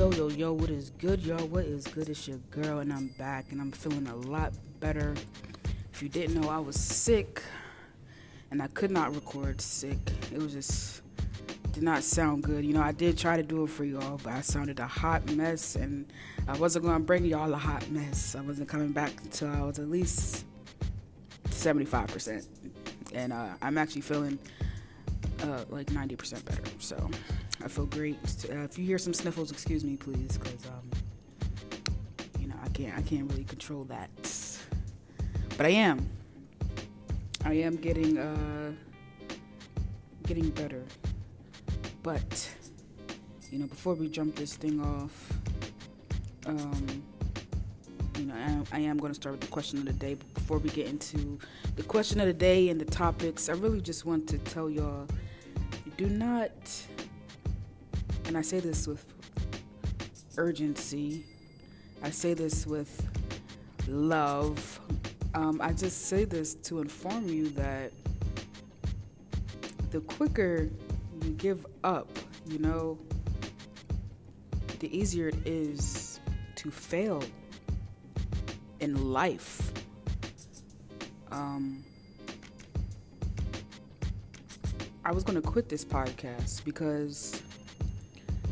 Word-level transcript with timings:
Yo, 0.00 0.10
yo, 0.12 0.28
yo, 0.28 0.52
what 0.54 0.70
is 0.70 0.88
good, 0.96 1.20
y'all? 1.20 1.46
What 1.48 1.66
is 1.66 1.86
good? 1.86 2.08
It's 2.08 2.26
your 2.26 2.38
girl, 2.50 2.78
and 2.78 2.90
I'm 2.90 3.08
back, 3.18 3.52
and 3.52 3.60
I'm 3.60 3.70
feeling 3.70 4.06
a 4.06 4.16
lot 4.16 4.54
better. 4.80 5.14
If 5.92 6.02
you 6.02 6.08
didn't 6.08 6.40
know, 6.40 6.48
I 6.48 6.58
was 6.58 6.80
sick, 6.80 7.42
and 8.50 8.62
I 8.62 8.68
could 8.68 8.90
not 8.90 9.14
record 9.14 9.60
sick. 9.60 9.98
It 10.32 10.38
was 10.38 10.54
just, 10.54 11.02
did 11.72 11.82
not 11.82 12.02
sound 12.02 12.44
good. 12.44 12.64
You 12.64 12.72
know, 12.72 12.80
I 12.80 12.92
did 12.92 13.18
try 13.18 13.36
to 13.36 13.42
do 13.42 13.64
it 13.64 13.66
for 13.68 13.84
y'all, 13.84 14.18
but 14.24 14.32
I 14.32 14.40
sounded 14.40 14.80
a 14.80 14.86
hot 14.86 15.30
mess, 15.32 15.76
and 15.76 16.10
I 16.48 16.56
wasn't 16.56 16.86
going 16.86 16.96
to 16.96 17.04
bring 17.04 17.26
y'all 17.26 17.52
a 17.52 17.58
hot 17.58 17.86
mess. 17.90 18.34
I 18.34 18.40
wasn't 18.40 18.70
coming 18.70 18.92
back 18.92 19.12
until 19.22 19.50
I 19.50 19.60
was 19.60 19.78
at 19.78 19.90
least 19.90 20.46
75%. 21.50 22.46
And 23.12 23.34
uh, 23.34 23.48
I'm 23.60 23.76
actually 23.76 24.00
feeling 24.00 24.38
uh, 25.42 25.66
like 25.68 25.88
90% 25.88 26.42
better. 26.46 26.62
So 26.78 27.10
I 27.62 27.68
feel 27.68 27.86
great. 27.86 28.18
Uh, 28.50 28.60
if 28.60 28.78
you 28.78 28.84
hear 28.84 28.98
some 28.98 29.14
sniffles, 29.14 29.50
excuse 29.50 29.84
me, 29.84 29.96
please, 29.96 30.38
because 30.38 30.66
um, 30.66 30.90
you 32.38 32.48
know 32.48 32.54
I 32.64 32.68
can't 32.70 32.96
I 32.96 33.02
can't 33.02 33.30
really 33.30 33.44
control 33.44 33.84
that. 33.84 34.10
But 35.56 35.66
I 35.66 35.70
am. 35.70 36.08
I 37.44 37.54
am 37.54 37.76
getting 37.76 38.18
uh, 38.18 38.72
getting 40.26 40.50
better. 40.50 40.82
But 42.02 42.50
you 43.50 43.58
know, 43.58 43.66
before 43.66 43.94
we 43.94 44.08
jump 44.08 44.36
this 44.36 44.54
thing 44.54 44.80
off, 44.80 45.32
um, 46.46 47.02
you 48.18 48.26
know, 48.26 48.34
I, 48.72 48.76
I 48.76 48.80
am 48.80 48.96
going 48.96 49.10
to 49.10 49.14
start 49.14 49.34
with 49.34 49.42
the 49.42 49.48
question 49.48 49.78
of 49.78 49.84
the 49.84 49.92
day. 49.92 50.14
But 50.14 50.32
before 50.34 50.58
we 50.58 50.70
get 50.70 50.86
into 50.86 51.38
the 51.76 51.82
question 51.82 52.20
of 52.20 52.26
the 52.26 52.32
day 52.32 52.68
and 52.68 52.80
the 52.80 52.84
topics, 52.84 53.48
I 53.48 53.52
really 53.52 53.80
just 53.80 54.06
want 54.06 54.28
to 54.28 54.38
tell 54.38 54.70
y'all 54.70 55.06
do 56.00 56.08
not, 56.08 56.50
and 58.30 58.38
I 58.38 58.42
say 58.42 58.60
this 58.60 58.86
with 58.86 59.04
urgency, 60.36 61.26
I 62.00 62.10
say 62.10 62.32
this 62.32 62.64
with 62.64 63.04
love. 63.88 64.80
Um, 65.34 65.60
I 65.60 65.72
just 65.72 66.06
say 66.06 66.24
this 66.26 66.54
to 66.54 66.78
inform 66.78 67.28
you 67.28 67.48
that 67.48 67.90
the 69.90 69.98
quicker 70.02 70.70
you 71.24 71.30
give 71.30 71.66
up, 71.82 72.08
you 72.46 72.60
know, 72.60 72.96
the 74.78 74.96
easier 74.96 75.26
it 75.26 75.44
is 75.44 76.20
to 76.54 76.70
fail 76.70 77.24
in 78.78 79.12
life. 79.12 79.72
Um, 81.32 81.82
I 85.04 85.10
was 85.10 85.24
going 85.24 85.34
to 85.34 85.48
quit 85.48 85.68
this 85.68 85.84
podcast 85.84 86.64
because 86.64 87.42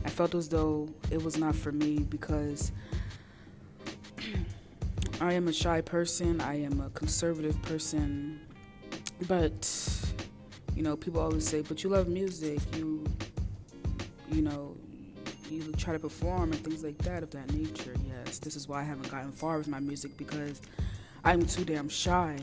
I 0.05 0.11
felt 0.11 0.35
as 0.35 0.49
though 0.49 0.89
it 1.11 1.23
was 1.23 1.37
not 1.37 1.55
for 1.55 1.73
me 1.73 2.01
because 2.01 2.73
I 5.21 5.33
am 5.33 5.49
a 5.49 5.53
shy 5.53 5.81
person, 5.81 6.41
I 6.41 6.61
am 6.63 6.81
a 6.81 6.91
conservative 6.91 7.61
person, 7.63 8.41
but 9.27 9.69
you 10.75 10.83
know, 10.83 10.97
people 10.97 11.21
always 11.21 11.47
say, 11.47 11.63
"But 11.63 11.83
you 11.83 11.91
love 11.91 12.09
music, 12.09 12.61
you 12.77 13.05
you 14.31 14.43
know, 14.43 14.77
you 15.51 15.73
try 15.73 15.93
to 15.93 15.99
perform 15.99 16.53
and 16.53 16.63
things 16.63 16.85
like 16.85 16.99
that 16.99 17.23
of 17.23 17.31
that 17.31 17.53
nature." 17.53 17.95
Yes, 18.07 18.39
this 18.39 18.55
is 18.55 18.69
why 18.69 18.81
I 18.81 18.85
haven't 18.85 19.11
gotten 19.11 19.33
far 19.33 19.59
with 19.59 19.69
my 19.69 19.81
music 19.81 20.17
because 20.17 20.61
I'm 21.25 21.45
too 21.45 21.65
damn 21.65 21.89
shy. 21.89 22.39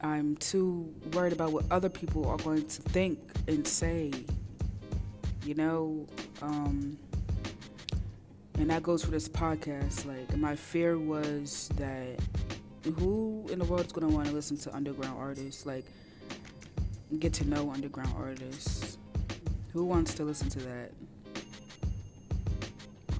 I'm 0.00 0.36
too 0.36 0.94
worried 1.12 1.32
about 1.32 1.52
what 1.52 1.64
other 1.70 1.88
people 1.88 2.28
are 2.28 2.36
going 2.36 2.66
to 2.66 2.82
think 2.82 3.18
and 3.48 3.66
say. 3.66 4.12
You 5.44 5.54
know, 5.54 6.06
um, 6.42 6.98
and 8.58 8.70
that 8.70 8.82
goes 8.82 9.04
for 9.04 9.10
this 9.10 9.28
podcast. 9.28 10.06
Like, 10.06 10.36
my 10.36 10.56
fear 10.56 10.98
was 10.98 11.70
that 11.76 12.18
who 12.98 13.46
in 13.50 13.58
the 13.58 13.64
world 13.64 13.86
is 13.86 13.92
going 13.92 14.08
to 14.08 14.14
want 14.14 14.28
to 14.28 14.34
listen 14.34 14.56
to 14.58 14.74
underground 14.74 15.18
artists? 15.18 15.66
Like, 15.66 15.84
get 17.18 17.32
to 17.34 17.48
know 17.48 17.70
underground 17.70 18.14
artists. 18.16 18.98
Who 19.72 19.84
wants 19.84 20.14
to 20.14 20.24
listen 20.24 20.48
to 20.50 20.60
that? 20.60 20.92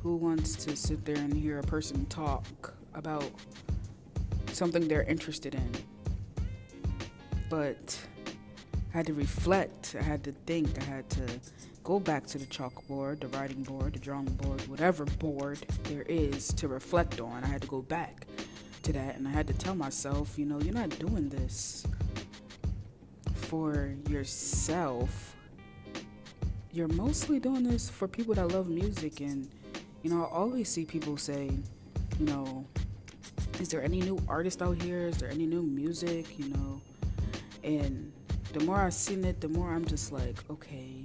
Who 0.02 0.16
wants 0.16 0.56
to 0.64 0.76
sit 0.76 1.04
there 1.04 1.16
and 1.16 1.32
hear 1.32 1.58
a 1.58 1.62
person 1.62 2.06
talk 2.06 2.74
about 2.94 3.30
something 4.52 4.86
they're 4.86 5.02
interested 5.02 5.54
in? 5.54 5.70
but 7.54 7.96
I 8.92 8.96
had 8.96 9.06
to 9.06 9.14
reflect, 9.14 9.94
I 9.98 10.02
had 10.02 10.24
to 10.24 10.32
think, 10.44 10.68
I 10.80 10.84
had 10.84 11.08
to 11.10 11.22
go 11.84 12.00
back 12.00 12.26
to 12.26 12.38
the 12.38 12.46
chalkboard, 12.46 13.20
the 13.20 13.28
writing 13.28 13.62
board, 13.62 13.92
the 13.92 13.98
drawing 13.98 14.24
board, 14.24 14.66
whatever 14.68 15.04
board 15.04 15.58
there 15.84 16.02
is 16.02 16.48
to 16.48 16.66
reflect 16.66 17.20
on. 17.20 17.44
I 17.44 17.46
had 17.46 17.60
to 17.60 17.68
go 17.68 17.82
back 17.82 18.26
to 18.84 18.92
that 18.94 19.16
and 19.16 19.28
I 19.28 19.30
had 19.30 19.46
to 19.48 19.52
tell 19.52 19.74
myself, 19.74 20.38
you 20.38 20.46
know, 20.46 20.58
you're 20.60 20.74
not 20.74 20.98
doing 20.98 21.28
this 21.28 21.86
for 23.34 23.94
yourself. 24.08 25.36
You're 26.72 26.88
mostly 26.88 27.38
doing 27.38 27.62
this 27.62 27.90
for 27.90 28.08
people 28.08 28.34
that 28.34 28.48
love 28.48 28.68
music 28.68 29.20
and 29.20 29.48
you 30.02 30.10
know, 30.10 30.24
I 30.24 30.34
always 30.34 30.68
see 30.68 30.84
people 30.84 31.16
say, 31.16 31.50
you 32.18 32.26
know, 32.26 32.66
is 33.58 33.68
there 33.68 33.82
any 33.82 34.00
new 34.00 34.20
artist 34.28 34.60
out 34.60 34.80
here? 34.82 35.06
Is 35.06 35.18
there 35.18 35.30
any 35.30 35.46
new 35.46 35.62
music? 35.62 36.38
You 36.38 36.48
know, 36.48 36.80
and 37.62 38.12
the 38.52 38.60
more 38.60 38.76
I've 38.76 38.94
seen 38.94 39.24
it, 39.24 39.40
the 39.40 39.48
more 39.48 39.70
I'm 39.70 39.84
just 39.84 40.12
like, 40.12 40.36
okay, 40.50 41.04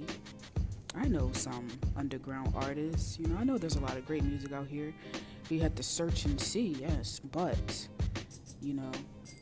I 0.96 1.08
know 1.08 1.30
some 1.32 1.68
underground 1.96 2.52
artists. 2.54 3.18
You 3.18 3.28
know, 3.28 3.36
I 3.38 3.44
know 3.44 3.58
there's 3.58 3.76
a 3.76 3.80
lot 3.80 3.96
of 3.96 4.06
great 4.06 4.24
music 4.24 4.52
out 4.52 4.66
here. 4.66 4.92
You 5.48 5.60
have 5.60 5.74
to 5.76 5.82
search 5.82 6.24
and 6.24 6.40
see, 6.40 6.76
yes, 6.80 7.20
but 7.32 7.88
you 8.60 8.74
know, 8.74 8.90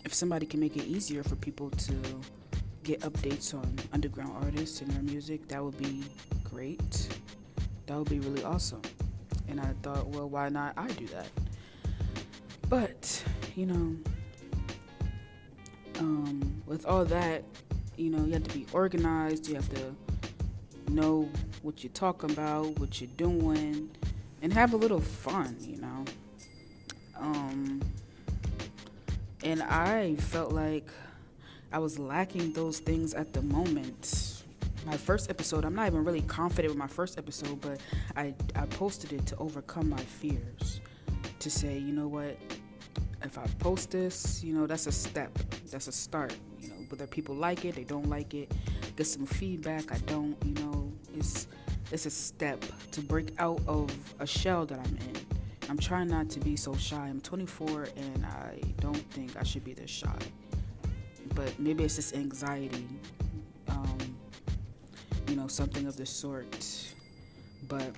if 0.05 0.15
somebody 0.15 0.47
can 0.47 0.61
make 0.61 0.77
it 0.77 0.85
easier 0.85 1.23
for 1.23 1.37
people 1.37 1.71
to 1.71 1.95
get 2.83 3.01
updates 3.01 3.55
on 3.55 3.75
underground 3.93 4.33
artists 4.43 4.81
and 4.81 4.91
their 4.91 5.03
music, 5.03 5.47
that 5.49 5.63
would 5.63 5.77
be 5.77 6.05
great. 6.45 7.21
That 7.87 7.99
would 7.99 8.09
be 8.09 8.21
really 8.21 8.45
awesome. 8.45 8.83
And 9.49 9.61
I 9.61 9.75
thought, 9.83 10.07
well, 10.09 10.29
why 10.29 10.49
not 10.49 10.75
I 10.77 10.87
do 10.89 11.07
that? 11.09 11.29
But, 12.69 13.25
you 13.57 13.67
know, 13.67 13.97
um, 15.99 16.63
with 16.67 16.87
all 16.87 17.05
that, 17.07 17.43
you 17.97 18.11
know, 18.11 18.25
you 18.25 18.35
have 18.35 18.45
to 18.45 18.55
be 18.59 18.67
organized. 18.73 19.49
You 19.49 19.57
have 19.57 19.69
to 19.75 19.95
know 20.89 21.29
what 21.63 21.83
you're 21.83 21.93
talking 21.93 22.31
about, 22.31 22.79
what 22.79 23.01
you're 23.01 23.11
doing, 23.17 23.91
and 24.43 24.53
have 24.53 24.73
a 24.73 24.77
little 24.77 25.01
fun, 25.01 25.57
you 25.61 25.77
know. 25.77 26.05
Um, 27.17 27.83
and 29.43 29.63
I 29.63 30.17
felt 30.17 30.53
like 30.53 30.89
I 31.73 31.79
was 31.79 31.99
lacking 31.99 32.53
those 32.53 32.79
things 32.79 33.15
at 33.15 33.33
the 33.33 33.43
moment. 33.43 34.43
My 34.87 34.97
first 34.97 35.29
episode, 35.29 35.65
I'm 35.65 35.75
not 35.75 35.87
even 35.89 36.05
really 36.05 36.23
confident 36.23 36.71
with 36.71 36.79
my 36.79 36.87
first 36.87 37.19
episode, 37.19 37.61
but 37.61 37.81
I, 38.17 38.35
I 38.55 38.67
posted 38.67 39.13
it 39.13 39.27
to 39.27 39.37
overcome 39.37 39.89
my 39.89 40.01
fears. 40.01 40.81
To 41.41 41.51
say, 41.51 41.79
you 41.79 41.93
know 41.93 42.09
what, 42.09 42.37
if 43.23 43.39
I 43.39 43.47
post 43.59 43.91
this, 43.91 44.43
you 44.43 44.55
know, 44.55 44.67
that's 44.67 44.87
a 44.87 44.93
step, 44.93 45.37
that's 45.71 45.89
a 45.89 45.93
start. 45.93 46.35
You 46.61 46.69
know, 46.69 46.75
whether 46.89 47.07
people 47.07 47.35
like 47.35 47.65
it, 47.65 47.75
they 47.75 47.85
don't 47.85 48.09
like 48.09 48.35
it, 48.35 48.51
get 48.97 49.07
some 49.07 49.27
feedback. 49.27 49.93
I 49.93 49.99
don't, 49.99 50.37
you 50.45 50.55
know, 50.55 50.78
it's 51.19 51.47
it's 51.91 52.07
a 52.07 52.11
step 52.11 52.65
to 52.93 53.01
break 53.01 53.33
out 53.39 53.61
of 53.67 53.91
a 54.21 54.27
shell 54.27 54.67
that 54.67 54.79
I'm 54.79 54.97
in. 54.97 55.17
I'm 55.71 55.79
trying 55.79 56.09
not 56.09 56.29
to 56.31 56.41
be 56.41 56.57
so 56.57 56.75
shy. 56.77 57.07
I'm 57.07 57.21
24 57.21 57.89
and 57.97 58.27
I 58.27 58.61
don't 58.81 58.97
think 59.13 59.37
I 59.37 59.43
should 59.43 59.65
be 59.65 59.75
this 59.75 59.91
shy. 59.91 60.19
But 61.35 61.59
maybe 61.59 61.85
it's 61.85 61.97
just 61.97 62.15
anxiety, 62.15 62.87
um, 63.69 63.99
you 65.29 65.37
know, 65.37 65.47
something 65.47 65.87
of 65.87 65.97
the 65.97 66.07
sort. 66.07 66.93
But 67.69 67.93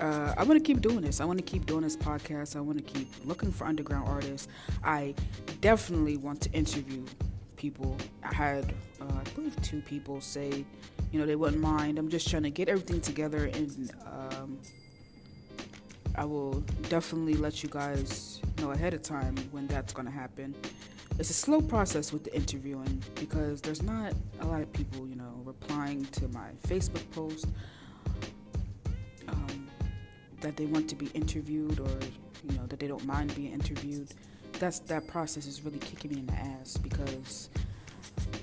uh, 0.00 0.34
I 0.36 0.42
want 0.44 0.58
to 0.58 0.64
keep 0.64 0.80
doing 0.80 1.00
this. 1.00 1.20
I 1.20 1.24
want 1.24 1.38
to 1.38 1.44
keep 1.44 1.66
doing 1.66 1.82
this 1.82 1.96
podcast. 1.96 2.56
I 2.56 2.60
want 2.60 2.78
to 2.78 2.84
keep 2.84 3.08
looking 3.24 3.50
for 3.50 3.66
underground 3.66 4.08
artists. 4.08 4.48
I 4.84 5.14
definitely 5.60 6.16
want 6.16 6.40
to 6.42 6.52
interview 6.52 7.04
people. 7.56 7.96
I 8.22 8.34
had, 8.34 8.72
uh, 9.00 9.04
I 9.04 9.30
believe, 9.34 9.60
two 9.62 9.80
people 9.82 10.20
say, 10.20 10.64
you 11.12 11.18
know, 11.18 11.26
they 11.26 11.36
wouldn't 11.36 11.60
mind. 11.60 11.98
I'm 11.98 12.08
just 12.08 12.28
trying 12.28 12.42
to 12.44 12.50
get 12.50 12.68
everything 12.68 13.00
together, 13.00 13.46
and 13.46 13.90
um, 14.06 14.58
I 16.14 16.24
will 16.24 16.60
definitely 16.88 17.34
let 17.34 17.62
you 17.62 17.68
guys 17.68 18.40
know 18.58 18.72
ahead 18.72 18.94
of 18.94 19.02
time 19.02 19.36
when 19.50 19.66
that's 19.66 19.92
going 19.92 20.06
to 20.06 20.12
happen. 20.12 20.54
It's 21.18 21.30
a 21.30 21.34
slow 21.34 21.60
process 21.60 22.12
with 22.12 22.24
the 22.24 22.34
interviewing 22.34 23.02
because 23.16 23.60
there's 23.60 23.82
not 23.82 24.12
a 24.40 24.46
lot 24.46 24.62
of 24.62 24.72
people, 24.72 25.06
you 25.08 25.16
know, 25.16 25.32
replying 25.44 26.04
to 26.06 26.28
my 26.28 26.50
Facebook 26.68 27.10
post 27.10 27.46
that 30.40 30.56
they 30.56 30.66
want 30.66 30.88
to 30.88 30.94
be 30.94 31.06
interviewed 31.14 31.80
or 31.80 31.90
you 32.48 32.56
know 32.56 32.66
that 32.66 32.78
they 32.78 32.86
don't 32.86 33.04
mind 33.04 33.34
being 33.34 33.52
interviewed 33.52 34.08
that's 34.58 34.78
that 34.80 35.06
process 35.06 35.46
is 35.46 35.62
really 35.62 35.78
kicking 35.78 36.12
me 36.12 36.18
in 36.20 36.26
the 36.26 36.32
ass 36.32 36.76
because 36.76 37.50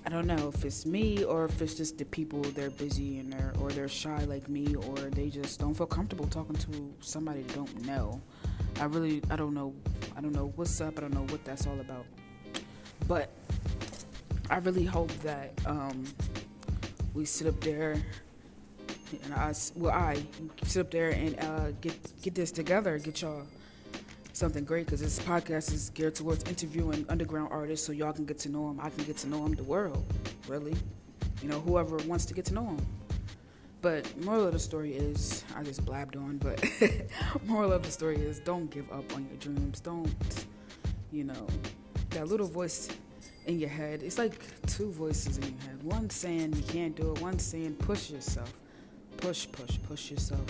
I 0.06 0.10
don't 0.10 0.28
know 0.28 0.50
if 0.54 0.64
it's 0.64 0.86
me 0.86 1.24
or 1.24 1.46
if 1.46 1.62
it's 1.62 1.74
just 1.74 1.98
the 1.98 2.06
people 2.06 2.42
they're 2.42 2.70
busy 2.70 3.18
and 3.18 3.34
they're 3.34 3.54
or 3.60 3.72
they're 3.72 3.88
shy 3.88 4.24
like 4.26 4.48
me 4.48 4.76
or 4.76 4.96
they 4.96 5.30
just 5.30 5.60
don't 5.60 5.74
feel 5.74 5.88
comfortable 5.88 6.28
talking 6.28 6.56
to 6.56 6.94
somebody 7.00 7.42
they 7.42 7.56
don't 7.56 7.86
know. 7.86 8.22
I 8.80 8.86
really 8.86 9.22
I 9.32 9.36
don't 9.36 9.56
know 9.56 9.74
I 10.16 10.22
don't 10.22 10.34
know 10.34 10.52
what's 10.56 10.80
up. 10.80 10.98
I 10.98 11.02
don't 11.02 11.14
know 11.14 11.26
what 11.32 11.44
that's 11.44 11.66
all 11.66 11.80
about. 11.80 12.06
But 13.08 13.32
I 14.50 14.58
really 14.58 14.86
hope 14.86 15.12
that 15.24 15.54
um, 15.66 16.06
we 17.16 17.26
sit 17.26 17.48
up 17.48 17.60
there 17.62 17.94
and 19.24 19.34
I 19.34 19.54
well 19.76 19.92
I 19.92 20.24
sit 20.66 20.82
up 20.82 20.92
there 20.92 21.10
and 21.10 21.40
uh, 21.40 21.72
get 21.82 22.22
get 22.22 22.36
this 22.36 22.52
together, 22.52 23.00
get 23.00 23.22
y'all 23.22 23.48
something 24.36 24.66
great 24.66 24.86
because 24.86 25.00
this 25.00 25.18
podcast 25.20 25.74
is 25.74 25.90
geared 25.92 26.14
towards 26.14 26.44
interviewing 26.50 27.06
underground 27.08 27.48
artists 27.52 27.88
so 27.88 27.94
y'all 27.94 28.12
can 28.12 28.26
get 28.26 28.38
to 28.40 28.50
know 28.50 28.68
them. 28.68 28.80
I 28.82 28.90
can 28.90 29.06
get 29.06 29.18
to 29.20 29.30
know 29.30 29.42
them, 29.44 29.54
the 29.54 29.64
world, 29.64 30.04
really. 30.48 30.76
You 31.42 31.50
know, 31.50 31.62
whoever 31.62 31.98
wants 32.06 32.26
to 32.26 32.34
get 32.34 32.44
to 32.46 32.54
know 32.54 32.66
them. 32.66 32.86
But 33.82 34.06
moral 34.24 34.48
of 34.48 34.54
the 34.54 34.60
story 34.60 34.94
is, 34.94 35.46
I 35.56 35.64
just 35.64 35.86
blabbed 35.86 36.18
on, 36.18 36.38
but 36.38 36.62
moral 37.46 37.72
of 37.72 37.84
the 37.84 37.92
story 37.92 38.18
is 38.18 38.40
don't 38.40 38.70
give 38.70 38.92
up 38.92 39.14
on 39.16 39.26
your 39.26 39.38
dreams. 39.38 39.80
Don't, 39.80 40.46
you 41.12 41.24
know, 41.24 41.48
that 42.10 42.28
little 42.28 42.48
voice 42.48 42.90
in 43.46 43.60
your 43.60 43.70
head, 43.70 44.04
it's 44.04 44.18
like 44.18 44.42
two 44.66 44.92
voices 44.92 45.38
in 45.38 45.44
your 45.44 45.62
head. 45.62 45.84
One 45.84 46.10
saying 46.10 46.56
you 46.56 46.64
can't 46.64 46.96
do 46.96 47.14
it, 47.14 47.22
one 47.22 47.40
saying 47.40 47.76
push 47.76 48.10
yourself. 48.10 48.52
Push, 49.18 49.48
push, 49.54 49.78
push 49.88 50.12
yourself 50.12 50.44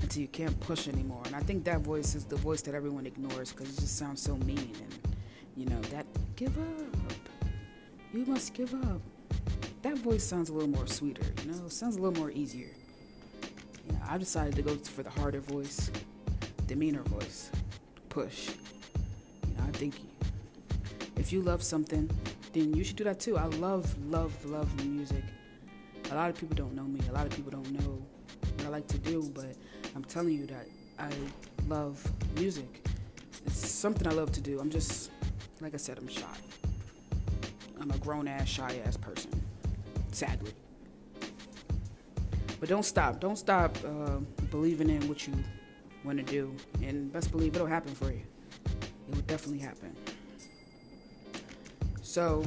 until 0.00 0.22
you 0.22 0.28
can't 0.28 0.58
push 0.60 0.88
anymore. 0.88 1.22
And 1.26 1.34
I 1.34 1.40
think 1.40 1.64
that 1.64 1.80
voice 1.80 2.14
is 2.14 2.24
the 2.24 2.36
voice 2.36 2.62
that 2.62 2.74
everyone 2.74 3.06
ignores 3.06 3.52
because 3.52 3.76
it 3.76 3.80
just 3.80 3.96
sounds 3.96 4.22
so 4.22 4.36
mean. 4.38 4.58
And, 4.58 5.16
you 5.56 5.66
know, 5.66 5.80
that 5.92 6.06
give 6.36 6.56
up. 6.58 7.12
You 8.12 8.24
must 8.24 8.54
give 8.54 8.72
up. 8.74 9.00
That 9.82 9.98
voice 9.98 10.24
sounds 10.24 10.48
a 10.48 10.52
little 10.52 10.68
more 10.68 10.86
sweeter, 10.86 11.26
you 11.44 11.52
know, 11.52 11.66
it 11.66 11.72
sounds 11.72 11.96
a 11.96 12.00
little 12.00 12.18
more 12.18 12.30
easier. 12.30 12.70
You 13.86 13.92
know, 13.92 14.00
I 14.08 14.18
decided 14.18 14.56
to 14.56 14.62
go 14.62 14.74
for 14.74 15.02
the 15.02 15.10
harder 15.10 15.40
voice, 15.40 15.90
the 16.66 16.74
meaner 16.74 17.02
voice. 17.02 17.50
Push. 18.08 18.48
You 19.46 19.54
know, 19.56 19.64
I 19.68 19.70
think 19.72 19.94
if 21.16 21.32
you 21.32 21.42
love 21.42 21.62
something, 21.62 22.10
then 22.52 22.74
you 22.74 22.82
should 22.82 22.96
do 22.96 23.04
that 23.04 23.20
too. 23.20 23.36
I 23.36 23.44
love, 23.44 23.94
love, 24.10 24.32
love 24.44 24.84
music. 24.84 25.22
A 26.10 26.14
lot 26.14 26.30
of 26.30 26.36
people 26.36 26.56
don't 26.56 26.74
know 26.74 26.84
me. 26.84 27.00
A 27.10 27.12
lot 27.12 27.26
of 27.26 27.32
people 27.32 27.50
don't 27.50 27.70
know 27.72 28.02
what 28.56 28.66
I 28.66 28.68
like 28.68 28.88
to 28.88 28.98
do, 28.98 29.30
but 29.34 29.54
I'm 29.94 30.04
telling 30.04 30.34
you 30.34 30.46
that 30.46 30.66
I 30.98 31.10
love 31.68 32.04
music. 32.36 32.86
It's 33.46 33.68
something 33.68 34.06
I 34.06 34.12
love 34.12 34.32
to 34.32 34.40
do. 34.40 34.60
I'm 34.60 34.70
just, 34.70 35.10
like 35.60 35.74
I 35.74 35.76
said, 35.76 35.98
I'm 35.98 36.08
shy. 36.08 36.22
I'm 37.80 37.90
a 37.90 37.98
grown 37.98 38.26
ass, 38.28 38.48
shy 38.48 38.80
ass 38.84 38.96
person, 38.96 39.30
sadly. 40.12 40.52
But 42.60 42.68
don't 42.68 42.84
stop. 42.84 43.20
Don't 43.20 43.38
stop 43.38 43.76
uh, 43.84 44.16
believing 44.50 44.90
in 44.90 45.08
what 45.08 45.26
you 45.26 45.34
want 46.04 46.18
to 46.18 46.24
do. 46.24 46.52
And 46.82 47.12
best 47.12 47.30
believe 47.30 47.54
it'll 47.54 47.68
happen 47.68 47.94
for 47.94 48.10
you. 48.10 48.22
It 48.64 49.14
will 49.14 49.22
definitely 49.22 49.60
happen. 49.60 49.94
So, 52.02 52.44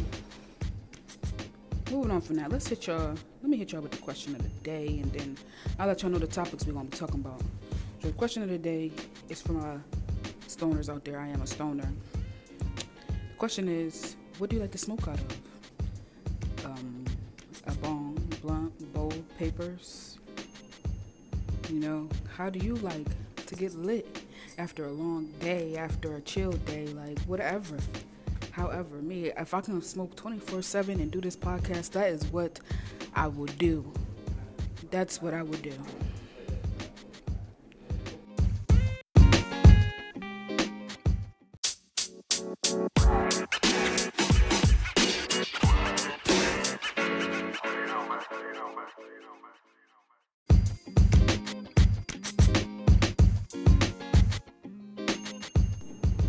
moving 1.92 2.12
on 2.12 2.22
from 2.22 2.38
that, 2.38 2.50
let's 2.50 2.68
hit 2.68 2.88
y'all. 2.88 3.14
Let 3.42 3.50
me 3.50 3.58
hit 3.58 3.74
y'all 3.74 3.82
with 3.82 3.92
the 3.92 3.98
question 3.98 4.34
of 4.34 4.42
the 4.42 4.50
day, 4.64 5.00
and 5.02 5.12
then 5.12 5.38
I'll 5.78 5.88
let 5.88 6.02
y'all 6.02 6.12
know 6.12 6.20
the 6.20 6.28
topics 6.28 6.66
we're 6.66 6.74
gonna 6.74 6.86
be 6.86 6.98
talking 6.98 7.20
about. 7.20 7.42
So, 8.02 8.08
the 8.08 8.14
question 8.14 8.42
of 8.44 8.50
the 8.50 8.58
day 8.58 8.92
is 9.30 9.42
from 9.42 9.60
our 9.60 9.82
stoners 10.48 10.90
out 10.90 11.04
there. 11.04 11.20
I 11.20 11.28
am 11.28 11.42
a 11.42 11.48
stoner. 11.48 11.88
The 12.76 13.38
question 13.38 13.68
is, 13.68 14.16
what 14.38 14.50
do 14.50 14.56
you 14.56 14.62
like 14.62 14.72
to 14.72 14.78
smoke 14.78 15.06
out 15.08 15.20
of? 15.20 16.66
Um, 16.66 17.06
a 17.68 17.74
bong, 17.74 18.16
blunt, 18.42 18.94
bowl, 18.94 19.14
papers. 19.38 20.18
You 21.70 21.80
know, 21.80 22.10
how 22.36 22.50
do 22.50 22.60
you 22.60 22.76
like 22.76 23.08
to 23.48 23.56
get 23.56 23.76
lit 23.76 24.22
after 24.58 24.86
a 24.86 24.92
long 24.92 25.26
day, 25.40 25.76
after 25.76 26.16
a 26.16 26.22
chill 26.22 26.52
day, 26.52 26.88
like 26.88 27.20
whatever? 27.22 27.78
However, 28.52 28.98
me, 28.98 29.32
if 29.38 29.54
I 29.54 29.62
can 29.62 29.82
smoke 29.82 30.16
24 30.16 30.62
7 30.62 31.00
and 31.00 31.10
do 31.10 31.22
this 31.22 31.36
podcast, 31.36 31.92
that 31.92 32.10
is 32.10 32.26
what 32.28 32.60
I 33.16 33.28
would 33.28 33.58
do. 33.58 33.92
That's 34.90 35.22
what 35.22 35.34
I 35.34 35.42
would 35.42 35.62
do. 35.62 35.74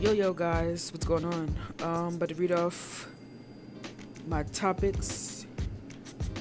Yo, 0.03 0.11
yo, 0.11 0.33
guys, 0.33 0.91
what's 0.93 1.07
going 1.07 1.25
on? 1.25 1.57
Um, 1.81 2.17
about 2.17 2.29
to 2.29 2.35
read 2.35 2.51
off 2.51 3.09
my 4.27 4.43
topics 4.43 5.47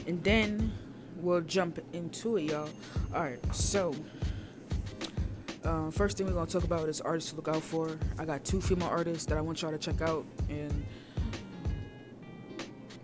and 0.07 0.23
then 0.23 0.73
we'll 1.17 1.41
jump 1.41 1.77
into 1.93 2.37
it, 2.37 2.45
y'all. 2.45 2.67
Alright, 3.13 3.37
so, 3.53 3.93
uh, 5.63 5.91
first 5.91 6.17
thing 6.17 6.25
we're 6.25 6.33
gonna 6.33 6.47
talk 6.47 6.63
about 6.63 6.89
is 6.89 7.01
artists 7.01 7.29
to 7.29 7.35
look 7.35 7.49
out 7.49 7.61
for. 7.61 7.99
I 8.17 8.25
got 8.25 8.43
two 8.43 8.61
female 8.61 8.87
artists 8.87 9.27
that 9.27 9.37
I 9.37 9.41
want 9.41 9.61
y'all 9.61 9.69
to 9.69 9.77
check 9.77 10.01
out, 10.01 10.25
and 10.49 10.83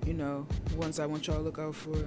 you 0.07 0.15
know, 0.15 0.48
ones 0.75 1.00
I 1.00 1.06
want 1.06 1.27
y'all 1.27 1.38
to 1.38 1.44
look 1.44 1.60
out 1.60 1.75
for. 1.75 2.03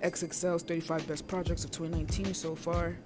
XXL's 0.00 0.62
35 0.62 1.08
Best 1.08 1.26
Projects 1.26 1.64
of 1.64 1.72
2019 1.72 2.34
so 2.34 2.54
far. 2.54 2.96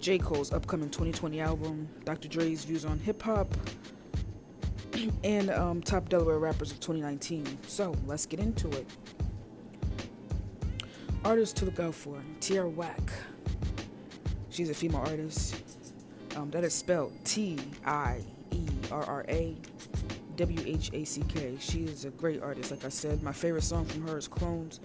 J. 0.00 0.16
Cole's 0.18 0.50
upcoming 0.50 0.88
2020 0.88 1.40
album, 1.40 1.86
Dr. 2.04 2.26
Dre's 2.26 2.64
views 2.64 2.86
on 2.86 2.98
hip 2.98 3.22
hop, 3.22 3.54
and 5.24 5.50
um, 5.50 5.82
top 5.82 6.08
Delaware 6.08 6.38
rappers 6.38 6.72
of 6.72 6.80
2019. 6.80 7.58
So 7.66 7.94
let's 8.06 8.24
get 8.24 8.40
into 8.40 8.68
it. 8.70 8.86
Artists 11.22 11.52
to 11.60 11.66
look 11.66 11.78
out 11.78 11.94
for 11.94 12.18
Tierra 12.40 12.68
Whack. 12.68 13.12
She's 14.48 14.70
a 14.70 14.74
female 14.74 15.04
artist. 15.06 15.62
Um, 16.34 16.50
that 16.50 16.64
is 16.64 16.72
spelled 16.72 17.12
T 17.24 17.58
I 17.84 18.22
E 18.52 18.66
R 18.90 19.04
R 19.04 19.24
A 19.28 19.54
W 20.36 20.62
H 20.64 20.90
A 20.94 21.04
C 21.04 21.22
K. 21.28 21.56
She 21.60 21.84
is 21.84 22.06
a 22.06 22.10
great 22.10 22.42
artist, 22.42 22.70
like 22.70 22.86
I 22.86 22.88
said. 22.88 23.22
My 23.22 23.32
favorite 23.32 23.64
song 23.64 23.84
from 23.84 24.06
her 24.08 24.16
is 24.16 24.28
Clones. 24.28 24.80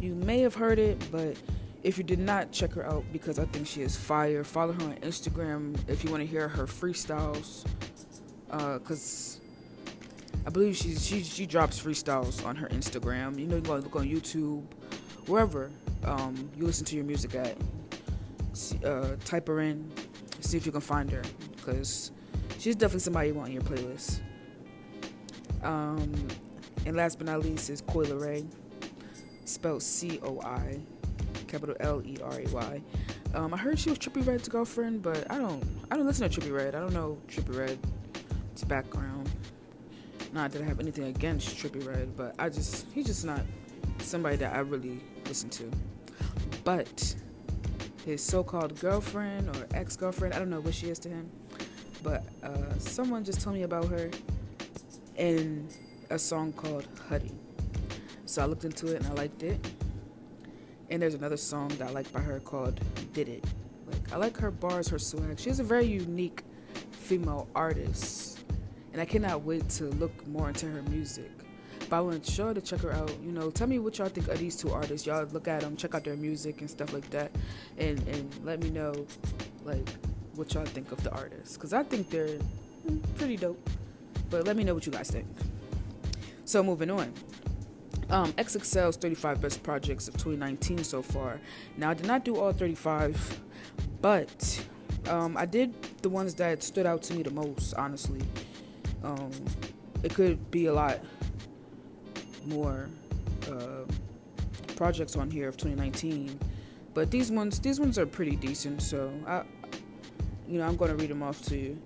You 0.00 0.14
may 0.14 0.40
have 0.40 0.54
heard 0.54 0.78
it, 0.78 1.02
but 1.10 1.36
if 1.82 1.98
you 1.98 2.04
did 2.04 2.18
not, 2.18 2.52
check 2.52 2.72
her 2.74 2.86
out 2.86 3.04
because 3.12 3.38
I 3.38 3.44
think 3.46 3.66
she 3.66 3.82
is 3.82 3.96
fire. 3.96 4.44
Follow 4.44 4.72
her 4.72 4.82
on 4.82 4.96
Instagram 4.96 5.76
if 5.88 6.04
you 6.04 6.10
want 6.10 6.22
to 6.22 6.26
hear 6.26 6.48
her 6.48 6.66
freestyles. 6.66 7.64
Because 8.48 9.40
uh, 10.36 10.40
I 10.46 10.50
believe 10.50 10.76
she, 10.76 10.94
she 10.94 11.22
she 11.22 11.46
drops 11.46 11.80
freestyles 11.80 12.44
on 12.44 12.56
her 12.56 12.68
Instagram. 12.68 13.38
You 13.38 13.46
know, 13.46 13.56
you 13.56 13.62
can 13.62 13.80
look 13.80 13.96
on 13.96 14.08
YouTube, 14.08 14.64
wherever 15.26 15.70
um, 16.04 16.50
you 16.56 16.64
listen 16.64 16.84
to 16.86 16.96
your 16.96 17.04
music 17.04 17.34
at. 17.34 17.56
Uh, 18.84 19.14
type 19.24 19.46
her 19.46 19.60
in, 19.60 19.90
see 20.40 20.56
if 20.56 20.66
you 20.66 20.72
can 20.72 20.80
find 20.82 21.10
her 21.10 21.22
because 21.56 22.10
she's 22.58 22.74
definitely 22.74 23.00
somebody 23.00 23.28
you 23.28 23.34
want 23.34 23.46
on 23.46 23.52
your 23.52 23.62
playlist. 23.62 24.20
Um, 25.62 26.12
and 26.84 26.96
last 26.96 27.16
but 27.16 27.28
not 27.28 27.40
least 27.40 27.70
is 27.70 27.80
Coi 27.80 28.04
Leray, 28.04 28.44
spelled 29.44 29.82
C 29.82 30.18
O 30.22 30.40
I 30.42 30.80
capital 31.50 31.76
L 31.80 32.02
E 32.04 32.16
R 32.22 32.40
A 32.40 32.48
Y. 32.48 32.82
Um, 33.34 33.52
I 33.52 33.56
heard 33.56 33.78
she 33.78 33.90
was 33.90 33.98
Trippie 33.98 34.26
Redd's 34.26 34.48
girlfriend, 34.48 35.02
but 35.02 35.30
I 35.30 35.38
don't 35.38 35.62
I 35.90 35.96
don't 35.96 36.06
listen 36.06 36.28
to 36.28 36.40
Trippie 36.40 36.54
Redd. 36.54 36.74
I 36.74 36.80
don't 36.80 36.92
know 36.92 37.18
Trippie 37.28 37.58
Redd's 37.58 38.64
background. 38.64 39.28
Not 40.32 40.52
that 40.52 40.62
I 40.62 40.64
have 40.64 40.80
anything 40.80 41.04
against 41.04 41.56
Trippie 41.56 41.86
Redd, 41.86 42.16
but 42.16 42.34
I 42.38 42.48
just 42.48 42.86
he's 42.92 43.06
just 43.06 43.24
not 43.24 43.42
somebody 43.98 44.36
that 44.36 44.54
I 44.54 44.60
really 44.60 45.00
listen 45.26 45.50
to. 45.50 45.70
But 46.64 47.14
his 48.04 48.22
so-called 48.22 48.78
girlfriend 48.80 49.54
or 49.56 49.66
ex-girlfriend, 49.74 50.34
I 50.34 50.38
don't 50.38 50.50
know 50.50 50.60
what 50.60 50.74
she 50.74 50.88
is 50.88 50.98
to 51.00 51.08
him, 51.08 51.30
but 52.02 52.24
uh, 52.42 52.78
someone 52.78 53.24
just 53.24 53.40
told 53.40 53.56
me 53.56 53.62
about 53.62 53.86
her 53.88 54.10
in 55.16 55.68
a 56.10 56.18
song 56.18 56.52
called 56.52 56.86
Huddy. 57.08 57.32
So 58.26 58.42
I 58.42 58.46
looked 58.46 58.64
into 58.64 58.94
it 58.94 59.02
and 59.02 59.06
I 59.06 59.12
liked 59.14 59.42
it. 59.42 59.58
And 60.90 61.00
there's 61.00 61.14
another 61.14 61.36
song 61.36 61.68
that 61.78 61.88
I 61.88 61.90
like 61.92 62.12
by 62.12 62.20
her 62.20 62.40
called 62.40 62.80
Did 63.12 63.28
It. 63.28 63.44
Like 63.86 64.12
I 64.12 64.16
like 64.16 64.36
her 64.38 64.50
bars, 64.50 64.88
her 64.88 64.98
swag. 64.98 65.38
She's 65.38 65.60
a 65.60 65.64
very 65.64 65.86
unique 65.86 66.42
female 66.90 67.48
artist. 67.54 68.40
And 68.92 69.00
I 69.00 69.04
cannot 69.04 69.42
wait 69.42 69.68
to 69.70 69.84
look 69.84 70.26
more 70.26 70.48
into 70.48 70.66
her 70.66 70.82
music. 70.82 71.30
But 71.88 71.96
I 71.96 72.00
want 72.00 72.36
y'all 72.36 72.54
to 72.54 72.60
check 72.60 72.80
her 72.80 72.92
out. 72.92 73.12
You 73.22 73.32
know, 73.32 73.50
tell 73.50 73.66
me 73.66 73.78
what 73.78 73.98
y'all 73.98 74.08
think 74.08 74.28
of 74.28 74.38
these 74.38 74.56
two 74.56 74.70
artists. 74.70 75.06
Y'all 75.06 75.24
look 75.26 75.48
at 75.48 75.60
them, 75.60 75.76
check 75.76 75.94
out 75.94 76.04
their 76.04 76.16
music 76.16 76.60
and 76.60 76.70
stuff 76.70 76.92
like 76.92 77.08
that, 77.10 77.30
and 77.78 77.98
and 78.08 78.44
let 78.44 78.62
me 78.62 78.70
know, 78.70 79.06
like, 79.64 79.88
what 80.34 80.52
y'all 80.54 80.64
think 80.64 80.92
of 80.92 81.02
the 81.02 81.10
artists. 81.10 81.56
Cause 81.56 81.72
I 81.72 81.82
think 81.82 82.10
they're 82.10 82.38
pretty 83.16 83.36
dope. 83.36 83.68
But 84.28 84.46
let 84.46 84.56
me 84.56 84.62
know 84.62 84.74
what 84.74 84.86
you 84.86 84.92
guys 84.92 85.10
think. 85.10 85.26
So 86.44 86.62
moving 86.62 86.90
on. 86.90 87.12
Um, 88.10 88.32
XXL's 88.32 88.96
35 88.96 89.40
best 89.40 89.62
projects 89.62 90.08
of 90.08 90.14
2019 90.14 90.82
so 90.82 91.00
far. 91.00 91.40
Now, 91.76 91.90
I 91.90 91.94
did 91.94 92.06
not 92.06 92.24
do 92.24 92.36
all 92.36 92.52
35, 92.52 93.40
but 94.00 94.66
um, 95.08 95.36
I 95.36 95.46
did 95.46 95.80
the 96.02 96.08
ones 96.08 96.34
that 96.34 96.62
stood 96.62 96.86
out 96.86 97.02
to 97.04 97.14
me 97.14 97.22
the 97.22 97.30
most, 97.30 97.74
honestly. 97.74 98.20
Um, 99.04 99.30
it 100.02 100.12
could 100.12 100.50
be 100.50 100.66
a 100.66 100.72
lot 100.72 100.98
more 102.46 102.88
uh, 103.48 103.84
projects 104.74 105.14
on 105.14 105.30
here 105.30 105.48
of 105.48 105.56
2019, 105.56 106.36
but 106.94 107.12
these 107.12 107.30
ones, 107.30 107.60
these 107.60 107.78
ones 107.78 107.96
are 107.96 108.06
pretty 108.06 108.34
decent. 108.34 108.82
So 108.82 109.12
I, 109.26 109.44
you 110.48 110.58
know, 110.58 110.66
I'm 110.66 110.76
gonna 110.76 110.96
read 110.96 111.10
them 111.10 111.22
off 111.22 111.42
to 111.42 111.56
you. 111.56 111.78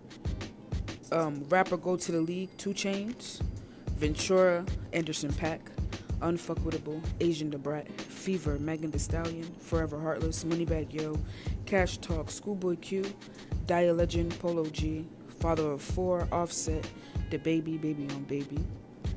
Um, 1.13 1.45
Rap 1.51 1.71
or 1.71 1.77
Go 1.77 1.97
to 1.97 2.13
the 2.13 2.21
League, 2.21 2.51
2 2.57 2.71
Chainz, 2.71 3.41
Ventura, 3.99 4.65
Anderson 4.93 5.31
.Paak, 5.33 5.61
Unfuckwittable, 6.25 7.03
Asian 7.21 7.51
Da 7.51 7.59
Brat, 7.59 7.87
Fever, 8.01 8.59
Megan 8.59 8.91
Thee 8.91 8.99
Stallion, 8.99 9.45
Forever 9.59 10.01
Heartless, 10.01 10.43
Moneybagg 10.43 10.93
Yo, 10.93 11.19
Cash 11.67 11.99
Talk, 11.99 12.31
Schoolboy 12.31 12.77
Q, 12.77 13.05
Die 13.67 13.81
a 13.83 13.93
Legend, 13.93 14.39
Polo 14.39 14.65
G, 14.67 15.05
Father 15.39 15.73
of 15.73 15.83
Four, 15.83 16.27
Offset, 16.33 16.89
DaBaby 17.31 17.79
Baby 17.79 18.09
on 18.11 18.23
Baby, 18.23 18.59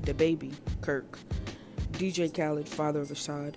DaBaby, 0.02 0.54
Kirk, 0.82 1.18
DJ 1.94 2.34
Khaled, 2.34 2.68
Father 2.68 3.00
of 3.00 3.08
Asahd, 3.08 3.56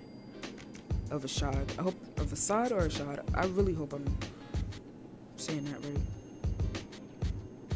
of 1.11 1.23
Asahd. 1.23 1.77
I 1.77 1.83
hope 1.83 2.19
of 2.19 2.27
Asahd 2.27 2.71
or 2.71 2.87
Asahd. 2.87 3.19
I 3.35 3.45
really 3.47 3.73
hope 3.73 3.91
I'm 3.91 4.05
saying 5.35 5.65
that 5.65 5.83
right. 5.83 6.01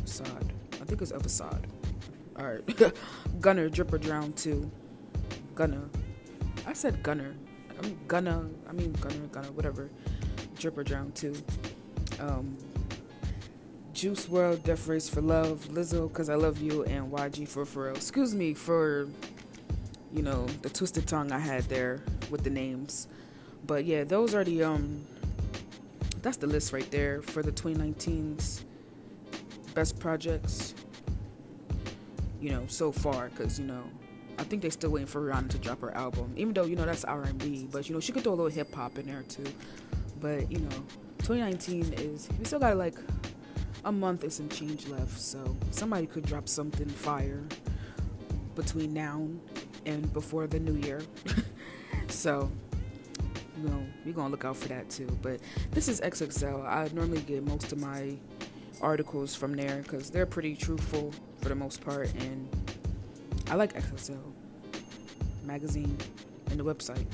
Asahd. 0.05 0.49
I 0.81 0.85
think 0.85 1.01
it's 1.01 1.11
of 1.11 1.23
Asahd. 1.23 1.65
Alright. 2.39 2.93
Gunner, 3.41 3.67
Drip 3.67 3.91
or 3.91 3.97
Drown 3.97 4.31
2. 4.33 4.71
Gunner. 5.55 5.89
I 6.67 6.73
said 6.73 7.01
Gunner. 7.01 7.33
I'm 7.81 7.97
gonna. 8.07 8.47
I 8.69 8.73
mean 8.73 8.91
Gunner, 8.93 9.27
Gunner, 9.31 9.51
whatever. 9.51 9.89
Drip 10.57 10.77
or 10.77 10.83
Drown 10.83 11.11
2. 11.13 11.33
Um, 12.19 12.57
Juice 13.93 14.27
WRLD, 14.27 14.63
Death 14.63 14.87
Race 14.87 15.07
for 15.07 15.21
Love, 15.21 15.69
Lizzo, 15.71 16.11
Cause 16.11 16.29
I 16.29 16.35
Love 16.35 16.61
You, 16.61 16.83
and 16.83 17.11
YG 17.11 17.47
for 17.47 17.65
for 17.65 17.91
Pharrell. 17.91 17.95
Excuse 17.95 18.35
me 18.35 18.53
for, 18.53 19.07
you 20.13 20.21
know, 20.21 20.45
the 20.61 20.69
twisted 20.69 21.07
tongue 21.07 21.31
I 21.31 21.39
had 21.39 21.63
there 21.63 22.01
with 22.29 22.43
the 22.43 22.49
names. 22.49 23.07
But 23.65 23.85
yeah, 23.85 24.03
those 24.03 24.35
are 24.35 24.43
the, 24.43 24.63
um, 24.63 25.05
that's 26.21 26.35
the 26.37 26.47
list 26.47 26.73
right 26.73 26.89
there 26.91 27.21
for 27.21 27.41
the 27.41 27.53
2019's 27.53 28.65
best 29.73 29.97
projects, 29.97 30.75
you 32.41 32.49
know, 32.49 32.65
so 32.67 32.91
far. 32.91 33.29
Cause, 33.29 33.59
you 33.59 33.65
know, 33.65 33.83
I 34.37 34.43
think 34.43 34.61
they're 34.61 34.71
still 34.71 34.91
waiting 34.91 35.07
for 35.07 35.21
Rihanna 35.21 35.49
to 35.49 35.57
drop 35.57 35.81
her 35.81 35.95
album, 35.95 36.33
even 36.35 36.53
though 36.53 36.65
you 36.65 36.75
know 36.75 36.85
that's 36.85 37.03
R&B. 37.05 37.67
But 37.71 37.87
you 37.87 37.95
know 37.95 38.01
she 38.01 38.11
could 38.11 38.23
throw 38.23 38.33
a 38.33 38.35
little 38.35 38.51
hip 38.51 38.73
hop 38.73 38.97
in 38.97 39.07
there 39.07 39.23
too. 39.23 39.45
But 40.19 40.51
you 40.51 40.59
know, 40.59 40.75
2019 41.19 41.93
is 41.93 42.27
we 42.37 42.45
still 42.45 42.59
got 42.59 42.77
like 42.77 42.95
a 43.85 43.91
month 43.91 44.23
and 44.23 44.33
some 44.33 44.49
change 44.49 44.87
left, 44.87 45.19
so 45.19 45.55
somebody 45.71 46.07
could 46.07 46.25
drop 46.25 46.47
something 46.47 46.87
fire 46.87 47.43
between 48.55 48.93
now 48.93 49.27
and 49.85 50.11
before 50.13 50.47
the 50.47 50.59
new 50.59 50.75
year. 50.85 51.01
so 52.07 52.51
you 53.57 53.69
know 53.69 53.85
we're 54.05 54.13
gonna 54.13 54.29
look 54.29 54.45
out 54.45 54.57
for 54.57 54.67
that 54.69 54.89
too. 54.89 55.07
But 55.21 55.39
this 55.71 55.87
is 55.87 56.01
XXL. 56.01 56.65
I 56.65 56.89
normally 56.93 57.21
get 57.21 57.45
most 57.45 57.71
of 57.71 57.79
my 57.79 58.15
articles 58.81 59.35
from 59.35 59.53
there 59.53 59.81
because 59.81 60.09
they're 60.09 60.25
pretty 60.25 60.55
truthful 60.55 61.13
for 61.41 61.49
the 61.49 61.55
most 61.55 61.81
part 61.81 62.13
and 62.15 62.49
I 63.49 63.55
like 63.55 63.73
XXL 63.73 64.17
magazine 65.43 65.97
and 66.49 66.59
the 66.59 66.63
website. 66.63 67.05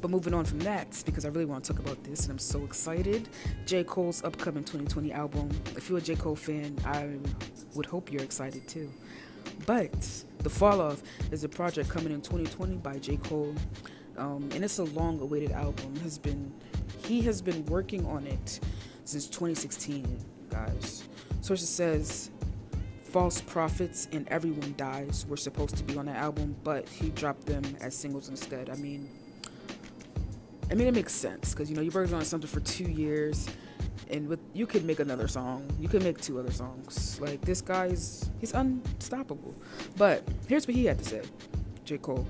But 0.00 0.10
moving 0.10 0.34
on 0.34 0.44
from 0.44 0.58
that, 0.60 1.02
because 1.06 1.24
I 1.24 1.28
really 1.28 1.46
want 1.46 1.64
to 1.64 1.72
talk 1.72 1.80
about 1.80 2.02
this 2.04 2.24
and 2.24 2.32
I'm 2.32 2.38
so 2.38 2.64
excited. 2.64 3.28
J. 3.64 3.84
Cole's 3.84 4.22
upcoming 4.22 4.64
2020 4.64 5.12
album. 5.12 5.48
If 5.76 5.88
you're 5.88 5.98
a 5.98 6.02
J. 6.02 6.16
Cole 6.16 6.36
fan, 6.36 6.76
I 6.84 7.08
would 7.74 7.86
hope 7.86 8.12
you're 8.12 8.22
excited 8.22 8.68
too. 8.68 8.90
But 9.64 9.92
The 10.38 10.50
Fall 10.50 10.80
Off 10.80 11.02
is 11.30 11.44
a 11.44 11.48
project 11.48 11.88
coming 11.88 12.12
in 12.12 12.20
2020 12.20 12.76
by 12.76 12.98
J. 12.98 13.16
Cole. 13.16 13.54
Um, 14.18 14.48
and 14.52 14.62
it's 14.62 14.78
a 14.78 14.84
long 14.84 15.20
awaited 15.20 15.52
album. 15.52 15.96
Has 16.02 16.18
been 16.18 16.52
he 17.04 17.20
has 17.22 17.40
been 17.40 17.64
working 17.66 18.04
on 18.06 18.26
it 18.26 18.60
since 19.04 19.26
2016, 19.26 20.18
guys. 20.50 21.04
Sources 21.40 21.68
says 21.68 22.30
False 23.14 23.40
Prophets 23.42 24.08
and 24.10 24.26
Everyone 24.26 24.74
Dies 24.76 25.24
were 25.28 25.36
supposed 25.36 25.76
to 25.76 25.84
be 25.84 25.96
on 25.96 26.06
the 26.06 26.12
album, 26.16 26.56
but 26.64 26.88
he 26.88 27.10
dropped 27.10 27.46
them 27.46 27.62
as 27.80 27.94
singles 27.94 28.28
instead. 28.28 28.68
I 28.68 28.74
mean, 28.74 29.08
I 30.68 30.74
mean 30.74 30.88
it 30.88 30.94
makes 30.94 31.12
sense 31.12 31.54
because 31.54 31.70
you 31.70 31.76
know 31.76 31.82
you're 31.82 31.92
working 31.92 32.16
on 32.16 32.24
something 32.24 32.50
for 32.50 32.58
two 32.58 32.90
years, 32.90 33.48
and 34.10 34.26
with 34.26 34.40
you 34.52 34.66
could 34.66 34.84
make 34.84 34.98
another 34.98 35.28
song, 35.28 35.64
you 35.78 35.86
could 35.88 36.02
make 36.02 36.20
two 36.20 36.40
other 36.40 36.50
songs. 36.50 37.20
Like 37.20 37.40
this 37.42 37.60
guy's 37.60 38.28
he's 38.40 38.52
unstoppable. 38.52 39.54
But 39.96 40.24
here's 40.48 40.66
what 40.66 40.74
he 40.74 40.84
had 40.84 40.98
to 40.98 41.04
say, 41.04 41.22
J 41.84 41.98
Cole. 41.98 42.26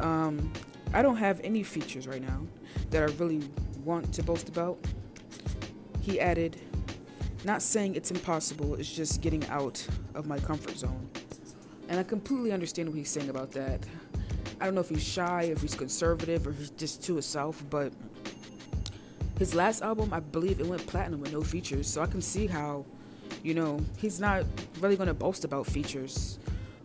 Um, 0.00 0.52
I 0.92 1.02
don't 1.02 1.18
have 1.18 1.40
any 1.44 1.62
features 1.62 2.08
right 2.08 2.20
now 2.20 2.40
that 2.90 3.00
I 3.00 3.06
really 3.14 3.48
want 3.84 4.12
to 4.14 4.24
boast 4.24 4.48
about. 4.48 4.76
He 6.00 6.18
added, 6.18 6.58
not 7.44 7.62
saying 7.62 7.94
it's 7.94 8.10
impossible, 8.10 8.74
it's 8.74 8.92
just 8.92 9.20
getting 9.20 9.46
out 9.46 9.86
of 10.14 10.26
my 10.26 10.38
comfort 10.38 10.76
zone. 10.76 11.08
And 11.88 11.98
I 11.98 12.02
completely 12.02 12.52
understand 12.52 12.88
what 12.88 12.98
he's 12.98 13.10
saying 13.10 13.30
about 13.30 13.50
that. 13.52 13.80
I 14.60 14.66
don't 14.66 14.74
know 14.74 14.82
if 14.82 14.90
he's 14.90 15.02
shy, 15.02 15.44
if 15.44 15.62
he's 15.62 15.74
conservative, 15.74 16.46
or 16.46 16.50
if 16.50 16.58
he's 16.58 16.70
just 16.70 17.02
to 17.04 17.14
himself, 17.14 17.64
but 17.70 17.92
his 19.38 19.54
last 19.54 19.82
album, 19.82 20.12
I 20.12 20.20
believe 20.20 20.60
it 20.60 20.66
went 20.66 20.86
platinum 20.86 21.20
with 21.20 21.32
no 21.32 21.40
features. 21.40 21.86
So 21.86 22.02
I 22.02 22.06
can 22.06 22.20
see 22.20 22.46
how, 22.46 22.84
you 23.42 23.54
know, 23.54 23.80
he's 23.96 24.20
not 24.20 24.44
really 24.80 24.96
going 24.96 25.08
to 25.08 25.14
boast 25.14 25.44
about 25.44 25.66
features. 25.66 26.38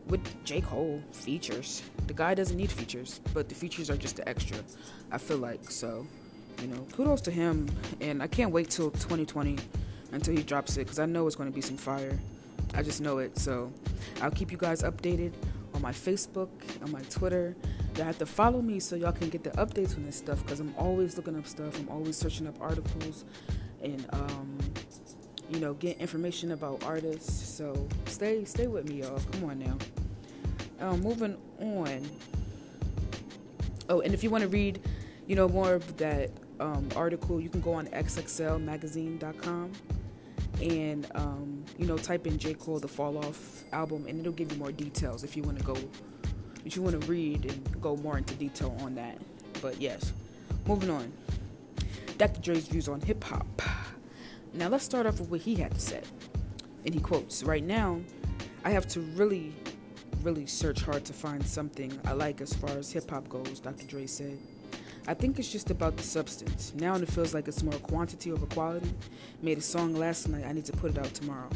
With 0.08 0.22
J. 0.46 0.62
Cole, 0.62 1.02
features. 1.12 1.82
The 2.06 2.14
guy 2.14 2.36
doesn't 2.36 2.56
need 2.56 2.72
features, 2.72 3.20
but 3.34 3.50
the 3.50 3.56
features 3.56 3.90
are 3.90 3.98
just 3.98 4.18
the 4.18 4.30
extra, 4.30 4.58
I 5.12 5.18
feel 5.18 5.38
like. 5.38 5.70
So, 5.72 6.06
you 6.62 6.68
know, 6.68 6.86
kudos 6.94 7.22
to 7.22 7.32
him. 7.32 7.68
And 8.02 8.22
I 8.22 8.28
can't 8.28 8.52
wait 8.52 8.70
till 8.70 8.92
2020 8.92 9.58
until 10.16 10.36
he 10.36 10.42
drops 10.42 10.78
it 10.78 10.86
because 10.86 10.98
I 10.98 11.06
know 11.06 11.28
it's 11.28 11.36
going 11.36 11.50
to 11.50 11.56
be 11.56 11.62
some 11.62 11.78
fire. 11.78 12.18
I 12.74 12.82
just 12.82 13.02
know 13.02 13.20
it. 13.20 13.38
So 13.38 13.72
I'll 14.22 14.32
keep 14.32 14.52
you 14.52 14.58
guys 14.58 14.82
updated 14.82 15.34
on 15.74 15.82
my 15.82 15.92
Facebook, 15.92 16.50
on 16.82 16.92
my 16.92 17.02
Twitter. 17.10 17.56
You 17.98 18.04
have 18.04 18.18
to 18.20 18.26
follow 18.26 18.62
me 18.62 18.80
so 18.80 18.96
y'all 18.96 19.12
can 19.12 19.30
get 19.30 19.44
the 19.44 19.52
updates 19.52 19.96
on 19.96 20.06
this 20.06 20.16
stuff 20.16 20.42
because 20.44 20.60
I'm 20.60 20.74
always 20.78 21.18
looking 21.18 21.38
up 21.38 21.46
stuff. 21.46 21.78
I'm 21.78 21.90
always 21.90 22.18
searching 22.18 22.48
up 22.48 22.60
articles 22.62 23.26
and 23.84 24.06
um, 24.14 24.58
you 25.50 25.60
know 25.60 25.74
get 25.76 25.98
information 25.98 26.52
about 26.52 26.84
artists. 26.84 27.48
So 27.48 27.88
stay 28.06 28.46
stay 28.46 28.68
with 28.68 28.90
me, 28.90 29.02
y'all. 29.02 29.20
Come 29.34 29.50
on 29.50 29.60
now. 29.60 29.78
Um, 30.80 31.02
moving 31.02 31.38
on. 31.60 32.10
Oh, 33.88 34.02
and 34.02 34.14
if 34.14 34.24
you 34.24 34.30
want 34.30 34.42
to 34.42 34.48
read, 34.48 34.80
you 35.28 35.36
know, 35.36 35.48
more 35.48 35.74
of 35.74 35.98
that 35.98 36.32
um, 36.60 36.90
article, 36.96 37.40
you 37.40 37.50
can 37.50 37.62
go 37.62 37.74
on 37.74 37.86
xxlmagazine.com 37.88 39.72
and 40.62 41.08
um, 41.16 41.64
you 41.78 41.86
know 41.86 41.98
type 41.98 42.28
in 42.28 42.38
J 42.38 42.54
Cole 42.54 42.80
the 42.80 42.88
Fall 42.88 43.18
Off 43.18 43.64
album, 43.72 44.06
and 44.08 44.20
it'll 44.20 44.34
give 44.34 44.52
you 44.52 44.58
more 44.58 44.72
details 44.72 45.24
if 45.24 45.36
you 45.36 45.44
want 45.44 45.58
to 45.60 45.64
go, 45.64 45.76
if 46.66 46.76
you 46.76 46.82
want 46.82 47.00
to 47.00 47.08
read 47.08 47.46
and 47.46 47.82
go 47.82 47.96
more 47.98 48.18
into 48.18 48.34
detail 48.36 48.76
on 48.82 48.96
that. 48.96 49.18
But 49.62 49.80
yes, 49.80 50.14
moving 50.68 50.90
on. 50.90 51.12
Dr. 52.18 52.42
Dre's 52.42 52.68
views 52.68 52.88
on 52.88 53.02
hip 53.02 53.24
hop. 53.24 53.62
Now 54.54 54.70
let's 54.70 54.86
start 54.86 55.06
off 55.06 55.20
with 55.20 55.30
what 55.30 55.42
he 55.42 55.56
had 55.56 55.74
to 55.74 55.80
say, 55.80 56.02
and 56.86 56.94
he 56.94 57.00
quotes: 57.02 57.44
"Right 57.44 57.64
now, 57.64 58.00
I 58.64 58.72
have 58.72 58.88
to 58.90 59.02
really." 59.02 59.54
Really 60.24 60.48
search 60.48 60.82
hard 60.82 61.06
to 61.06 61.14
find 61.14 61.46
something 61.46 62.00
I 62.04 62.14
like 62.14 62.42
as 62.42 62.52
far 62.52 62.72
as 62.72 62.92
hip 62.92 63.12
hop 63.12 63.30
goes, 63.30 63.60
Dr. 63.60 63.86
Dre 63.86 64.08
said. 64.08 64.40
I 65.08 65.14
think 65.14 65.38
it's 65.38 65.52
just 65.52 65.70
about 65.70 65.98
the 65.98 66.04
substance. 66.04 66.74
Now 66.76 66.96
it 66.96 67.08
feels 67.08 67.34
like 67.34 67.48
it's 67.48 67.62
more 67.62 67.74
quantity 67.74 68.32
over 68.32 68.48
quality. 68.48 68.92
Made 69.42 69.60
a 69.60 69.62
song 69.62 69.94
last 69.94 70.28
night, 70.28 70.46
I 70.46 70.52
need 70.52 70.66
to 70.66 70.74
put 70.74 70.92
it 70.92 70.98
out 70.98 71.14
tomorrow. 71.14 71.50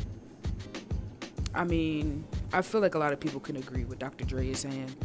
I 1.55 1.63
mean, 1.63 2.23
I 2.53 2.61
feel 2.61 2.79
like 2.79 2.93
a 2.93 2.99
lot 2.99 3.11
of 3.11 3.19
people 3.19 3.39
can 3.39 3.55
agree 3.55 3.85
with 3.85 3.97
Dr. 3.97 4.23
Dre 4.23 4.49
is 4.49 4.59
saying. 4.59 4.95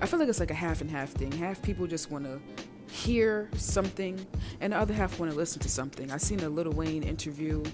I 0.00 0.06
feel 0.06 0.20
like 0.20 0.28
it's 0.28 0.38
like 0.38 0.52
a 0.52 0.54
half 0.54 0.80
and 0.82 0.90
half 0.90 1.10
thing. 1.10 1.32
Half 1.32 1.62
people 1.62 1.88
just 1.88 2.12
want 2.12 2.24
to 2.24 2.40
hear 2.88 3.50
something, 3.56 4.24
and 4.60 4.72
the 4.72 4.78
other 4.78 4.94
half 4.94 5.18
want 5.18 5.32
to 5.32 5.36
listen 5.36 5.60
to 5.62 5.68
something. 5.68 6.12
I 6.12 6.16
seen 6.16 6.40
a 6.40 6.48
Lil 6.48 6.70
Wayne 6.70 7.02
interview, 7.02 7.64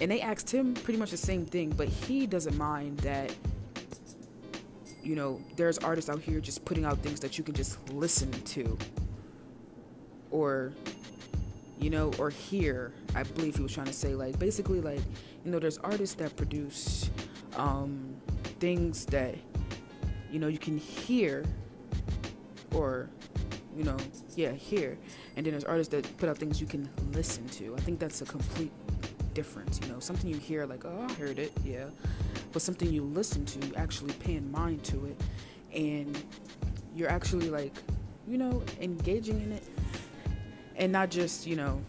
and 0.00 0.08
they 0.08 0.20
asked 0.20 0.52
him 0.52 0.74
pretty 0.74 1.00
much 1.00 1.10
the 1.10 1.16
same 1.16 1.44
thing, 1.44 1.70
but 1.70 1.88
he 1.88 2.26
doesn't 2.26 2.56
mind 2.56 2.98
that. 3.00 3.34
You 5.02 5.16
know, 5.16 5.40
there's 5.56 5.78
artists 5.78 6.10
out 6.10 6.20
here 6.20 6.38
just 6.38 6.64
putting 6.64 6.84
out 6.84 6.98
things 6.98 7.18
that 7.20 7.38
you 7.38 7.44
can 7.44 7.54
just 7.54 7.78
listen 7.90 8.30
to 8.30 8.76
or 10.30 10.72
you 11.78 11.90
know 11.90 12.12
or 12.18 12.30
hear 12.30 12.92
i 13.14 13.22
believe 13.22 13.56
he 13.56 13.62
was 13.62 13.72
trying 13.72 13.86
to 13.86 13.92
say 13.92 14.14
like 14.14 14.38
basically 14.38 14.80
like 14.80 15.00
you 15.44 15.50
know 15.50 15.58
there's 15.58 15.78
artists 15.78 16.14
that 16.16 16.34
produce 16.36 17.10
um, 17.56 18.14
things 18.60 19.04
that 19.06 19.34
you 20.30 20.38
know 20.38 20.48
you 20.48 20.58
can 20.58 20.76
hear 20.76 21.44
or 22.74 23.08
you 23.78 23.84
know, 23.84 23.96
yeah, 24.34 24.50
hear. 24.50 24.98
And 25.36 25.46
then 25.46 25.52
there's 25.52 25.64
artists 25.64 25.92
that 25.92 26.16
put 26.18 26.28
out 26.28 26.36
things 26.36 26.60
you 26.60 26.66
can 26.66 26.90
listen 27.12 27.46
to. 27.50 27.76
I 27.76 27.80
think 27.80 28.00
that's 28.00 28.22
a 28.22 28.24
complete 28.24 28.72
difference, 29.34 29.78
you 29.80 29.86
know. 29.92 30.00
Something 30.00 30.28
you 30.28 30.36
hear 30.36 30.66
like, 30.66 30.84
"Oh, 30.84 31.06
I 31.08 31.12
heard 31.12 31.38
it." 31.38 31.52
Yeah. 31.64 31.84
But 32.52 32.60
something 32.60 32.92
you 32.92 33.02
listen 33.02 33.44
to, 33.46 33.66
you 33.66 33.72
actually 33.76 34.14
paying 34.14 34.50
mind 34.50 34.82
to 34.84 35.06
it 35.06 35.20
and 35.72 36.20
you're 36.94 37.10
actually 37.10 37.50
like, 37.50 37.74
you 38.26 38.38
know, 38.38 38.62
engaging 38.80 39.40
in 39.42 39.52
it 39.52 39.62
and 40.78 40.90
not 40.92 41.10
just, 41.10 41.46
you 41.46 41.56
know, 41.56 41.82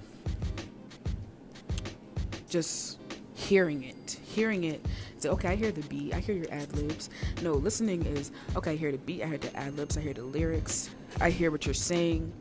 just 2.49 2.99
hearing 3.35 3.83
it. 3.83 4.19
Hearing 4.23 4.65
it 4.65 4.85
say, 5.21 5.29
okay, 5.29 5.49
I 5.49 5.55
hear 5.55 5.71
the 5.71 5.81
beat, 5.83 6.13
I 6.13 6.19
hear 6.19 6.35
your 6.35 6.51
ad 6.51 6.73
libs. 6.75 7.09
No, 7.41 7.53
listening 7.53 8.05
is, 8.05 8.31
okay, 8.55 8.71
I 8.71 8.75
hear 8.75 8.91
the 8.91 8.97
beat, 8.97 9.23
I 9.23 9.27
hear 9.27 9.37
the 9.37 9.55
ad 9.55 9.77
libs, 9.77 9.97
I 9.97 10.01
hear 10.01 10.13
the 10.13 10.23
lyrics, 10.23 10.89
I 11.19 11.29
hear 11.29 11.51
what 11.51 11.65
you're 11.65 11.73
saying. 11.73 12.31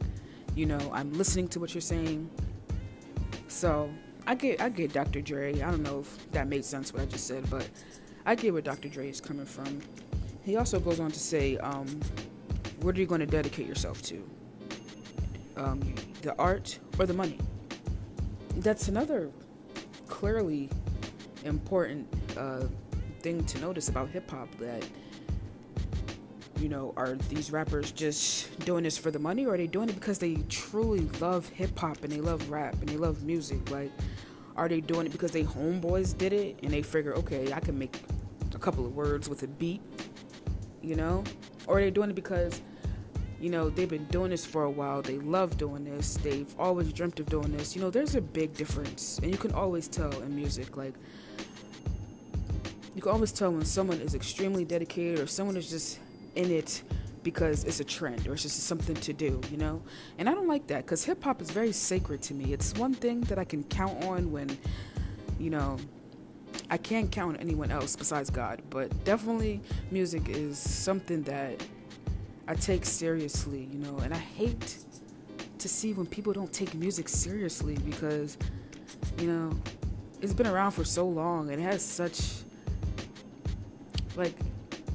You 0.55 0.67
know, 0.67 0.91
I'm 0.93 1.13
listening 1.13 1.49
to 1.49 1.61
what 1.61 1.75
you're 1.75 1.81
saying. 1.81 2.29
So 3.49 3.91
I 4.27 4.35
get 4.35 4.61
I 4.61 4.69
get 4.69 4.93
Dr. 4.93 5.21
Dre. 5.21 5.61
I 5.61 5.71
don't 5.71 5.83
know 5.83 6.01
if 6.01 6.31
that 6.33 6.49
made 6.49 6.65
sense 6.65 6.93
what 6.93 7.03
I 7.03 7.07
just 7.07 7.27
said, 7.27 7.49
but 7.49 7.69
I 8.27 8.35
get 8.35 8.53
where 8.53 8.63
Dr. 8.63 8.89
Dre 8.89 9.09
is 9.09 9.21
coming 9.21 9.47
from. 9.47 9.81
He 10.43 10.57
also 10.57 10.81
goes 10.81 10.99
on 10.99 11.11
to 11.13 11.19
say, 11.19 11.59
um, 11.59 12.01
what 12.81 12.97
are 12.97 13.01
you 13.01 13.07
going 13.07 13.21
to 13.21 13.27
dedicate 13.27 13.67
yourself 13.67 14.03
to? 14.03 14.29
Um, 15.59 15.95
the 16.23 16.35
art 16.39 16.79
or 16.99 17.07
the 17.07 17.15
money? 17.15 17.39
That's 18.57 18.89
another 18.89 19.31
clearly 20.07 20.71
important 21.45 22.07
uh, 22.37 22.65
thing 23.21 23.45
to 23.45 23.59
notice 23.61 23.89
about 23.89 24.09
hip 24.09 24.31
hop 24.31 24.49
that 24.59 24.85
you 26.59 26.69
know 26.69 26.93
are 26.97 27.15
these 27.29 27.51
rappers 27.51 27.93
just 27.93 28.59
doing 28.61 28.83
this 28.83 28.99
for 28.99 29.11
the 29.11 29.19
money 29.19 29.47
or 29.47 29.55
are 29.55 29.57
they 29.57 29.67
doing 29.67 29.89
it 29.89 29.95
because 29.95 30.19
they 30.19 30.37
truly 30.49 31.09
love 31.21 31.49
hip 31.51 31.77
hop 31.79 32.03
and 32.03 32.13
they 32.13 32.21
love 32.21 32.49
rap 32.51 32.75
and 32.81 32.89
they 32.89 32.97
love 32.97 33.23
music 33.23 33.71
like 33.71 33.93
are 34.57 34.69
they 34.69 34.81
doing 34.81 35.07
it 35.07 35.13
because 35.13 35.31
they 35.31 35.45
homeboys 35.45 36.17
did 36.17 36.33
it 36.33 36.59
and 36.63 36.73
they 36.73 36.83
figure 36.83 37.15
okay 37.15 37.53
i 37.53 37.61
can 37.61 37.79
make 37.79 38.01
a 38.55 38.59
couple 38.59 38.85
of 38.85 38.95
words 38.97 39.29
with 39.29 39.43
a 39.45 39.47
beat 39.47 39.81
you 40.83 40.97
know 40.97 41.23
or 41.67 41.79
are 41.79 41.81
they 41.81 41.91
doing 41.91 42.11
it 42.11 42.17
because 42.17 42.61
you 43.41 43.51
know 43.51 43.71
they've 43.71 43.89
been 43.89 44.07
doing 44.07 44.31
this 44.31 44.45
for 44.45 44.65
a 44.65 44.71
while. 44.71 45.03
They 45.03 45.19
love 45.19 45.57
doing 45.59 45.85
this. 45.85 46.17
They've 46.17 46.53
always 46.59 46.93
dreamt 46.93 47.21
of 47.21 47.27
doing 47.27 47.57
this. 47.57 47.77
You 47.77 47.83
know 47.83 47.91
there's 47.91 48.15
a 48.15 48.21
big 48.21 48.55
difference. 48.55 49.19
And 49.23 49.31
you 49.31 49.39
can 49.39 49.53
always 49.53 49.89
tell 49.89 50.13
in 50.21 50.35
music 50.35 50.77
like 50.77 50.95
you 52.95 53.03
can 53.03 53.13
always 53.13 53.31
tell 53.31 53.53
when 53.53 53.65
someone 53.65 54.01
is 54.01 54.17
extremely 54.17 54.65
dedicated 54.65 55.21
or 55.21 55.29
someone 55.29 55.57
is 55.57 55.71
just 55.71 56.01
in 56.35 56.51
it 56.51 56.83
because 57.23 57.65
it's 57.65 57.79
a 57.79 57.85
trend 57.85 58.27
or 58.27 58.33
it's 58.33 58.43
just 58.43 58.65
something 58.65 58.97
to 58.97 59.13
do, 59.13 59.41
you 59.51 59.57
know? 59.57 59.81
And 60.19 60.29
I 60.29 60.35
don't 60.35 60.49
like 60.49 60.67
that 60.69 60.85
because 60.85 61.05
hip 61.05 61.23
hop 61.23 61.41
is 61.41 61.51
very 61.51 61.73
sacred 61.73 62.23
to 62.23 62.35
me. 62.35 62.53
It's 62.53 62.75
one 62.75 62.95
thing 62.95 63.21
that 63.23 63.39
I 63.39 63.45
can 63.45 63.63
count 63.65 64.05
on 64.05 64.33
when, 64.33 64.57
you 65.39 65.51
know, 65.51 65.77
I 66.71 66.77
can't 66.77 67.11
count 67.13 67.37
on 67.37 67.41
anyone 67.41 67.71
else 67.71 67.95
besides 67.95 68.31
God, 68.31 68.63
but 68.69 69.05
definitely 69.05 69.61
music 69.91 70.29
is 70.29 70.59
something 70.59 71.23
that 71.23 71.63
I 72.49 72.55
take 72.55 72.87
seriously, 72.87 73.69
you 73.71 73.79
know, 73.79 73.99
and 73.99 74.15
I 74.15 74.17
hate 74.17 74.79
to 75.59 75.69
see 75.69 75.93
when 75.93 76.07
people 76.07 76.33
don't 76.33 76.51
take 76.51 76.73
music 76.75 77.07
seriously 77.07 77.77
because, 77.85 78.39
you 79.19 79.27
know, 79.27 79.53
it's 80.23 80.33
been 80.33 80.47
around 80.47 80.71
for 80.71 80.83
so 80.83 81.07
long 81.07 81.51
and 81.51 81.61
it 81.61 81.65
has 81.65 81.85
such 81.85 82.37
like 84.17 84.33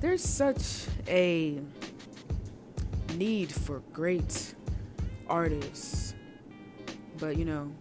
there's 0.02 0.24
such 0.24 0.88
a 1.08 1.60
need 3.18 3.52
for 3.52 3.84
great 3.94 4.56
artists. 5.28 6.16
But 7.20 7.38
you 7.38 7.46
know 7.46 7.72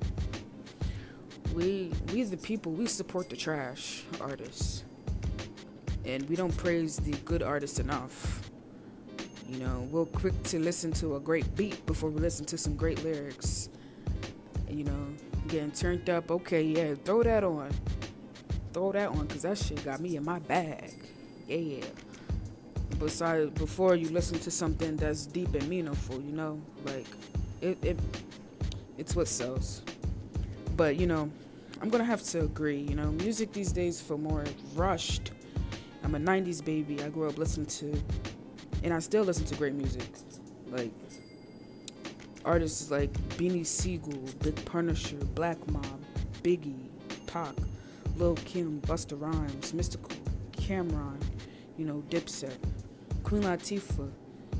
we 1.54 1.90
we 2.12 2.22
the 2.24 2.36
people 2.36 2.72
we 2.72 2.86
support 2.86 3.30
the 3.30 3.36
trash 3.36 4.04
artists. 4.20 4.84
And 6.04 6.28
we 6.28 6.36
don't 6.36 6.54
praise 6.56 6.96
the 6.96 7.12
good 7.24 7.42
artists 7.42 7.78
enough 7.78 8.41
you 9.52 9.58
know 9.58 9.88
we're 9.90 10.04
quick 10.06 10.40
to 10.44 10.58
listen 10.58 10.92
to 10.92 11.16
a 11.16 11.20
great 11.20 11.54
beat 11.56 11.84
before 11.86 12.10
we 12.10 12.20
listen 12.20 12.44
to 12.46 12.56
some 12.56 12.74
great 12.74 13.02
lyrics 13.04 13.68
you 14.68 14.84
know 14.84 15.06
getting 15.48 15.70
turned 15.70 16.08
up 16.08 16.30
okay 16.30 16.62
yeah 16.62 16.94
throw 17.04 17.22
that 17.22 17.44
on 17.44 17.70
throw 18.72 18.90
that 18.92 19.08
on 19.08 19.26
because 19.26 19.42
that 19.42 19.58
shit 19.58 19.84
got 19.84 20.00
me 20.00 20.16
in 20.16 20.24
my 20.24 20.38
bag 20.40 20.94
yeah. 21.48 21.84
Besides, 22.98 23.50
before 23.50 23.94
you 23.96 24.08
listen 24.10 24.38
to 24.40 24.50
something 24.50 24.96
that's 24.96 25.26
deep 25.26 25.54
and 25.54 25.68
meaningful, 25.68 26.20
you 26.20 26.32
know, 26.32 26.60
like 26.84 27.06
it, 27.60 27.78
it 27.84 27.98
it's 28.96 29.16
what 29.16 29.28
sells. 29.28 29.82
But 30.76 30.96
you 30.96 31.06
know, 31.06 31.30
I'm 31.80 31.88
gonna 31.88 32.04
have 32.04 32.22
to 32.24 32.40
agree. 32.40 32.80
You 32.80 32.94
know, 32.94 33.10
music 33.12 33.52
these 33.52 33.72
days 33.72 34.00
feel 34.00 34.18
more 34.18 34.44
rushed. 34.74 35.32
I'm 36.04 36.14
a 36.14 36.18
'90s 36.18 36.64
baby. 36.64 37.02
I 37.02 37.08
grew 37.08 37.28
up 37.28 37.38
listening 37.38 37.66
to, 37.66 38.02
and 38.82 38.92
I 38.92 38.98
still 38.98 39.24
listen 39.24 39.44
to 39.46 39.54
great 39.54 39.74
music, 39.74 40.08
like 40.70 40.90
artists 42.44 42.90
like 42.90 43.12
Beanie 43.36 43.66
Sigel, 43.66 44.18
Big 44.42 44.64
Punisher, 44.64 45.16
Black 45.34 45.58
Mob, 45.70 46.00
Biggie, 46.42 46.88
Pac, 47.26 47.54
Lil 48.16 48.34
Kim, 48.44 48.80
Busta 48.82 49.20
Rhymes, 49.20 49.72
Mystikal, 49.72 50.16
Cam'ron, 50.52 51.20
you 51.78 51.84
know, 51.84 52.02
Dipset, 52.10 52.56
Queen 53.22 53.42
Latifah, 53.42 54.10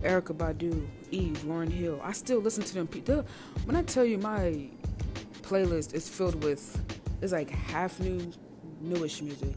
Erykah 0.03 0.37
Badu, 0.37 0.87
Eve, 1.11 1.39
Lauryn 1.47 1.71
Hill. 1.71 2.01
I 2.03 2.13
still 2.13 2.41
listen 2.41 2.65
to 2.65 2.75
them. 2.75 3.25
When 3.65 3.77
I 3.77 3.83
tell 3.83 4.05
you 4.05 4.19
my 4.19 4.69
playlist 5.43 5.95
is 5.95 6.09
filled 6.09 6.43
with, 6.43 6.81
it's 7.21 7.33
like 7.33 7.51
half 7.51 8.01
new, 8.01 8.33
newish 8.81 9.23
music 9.23 9.55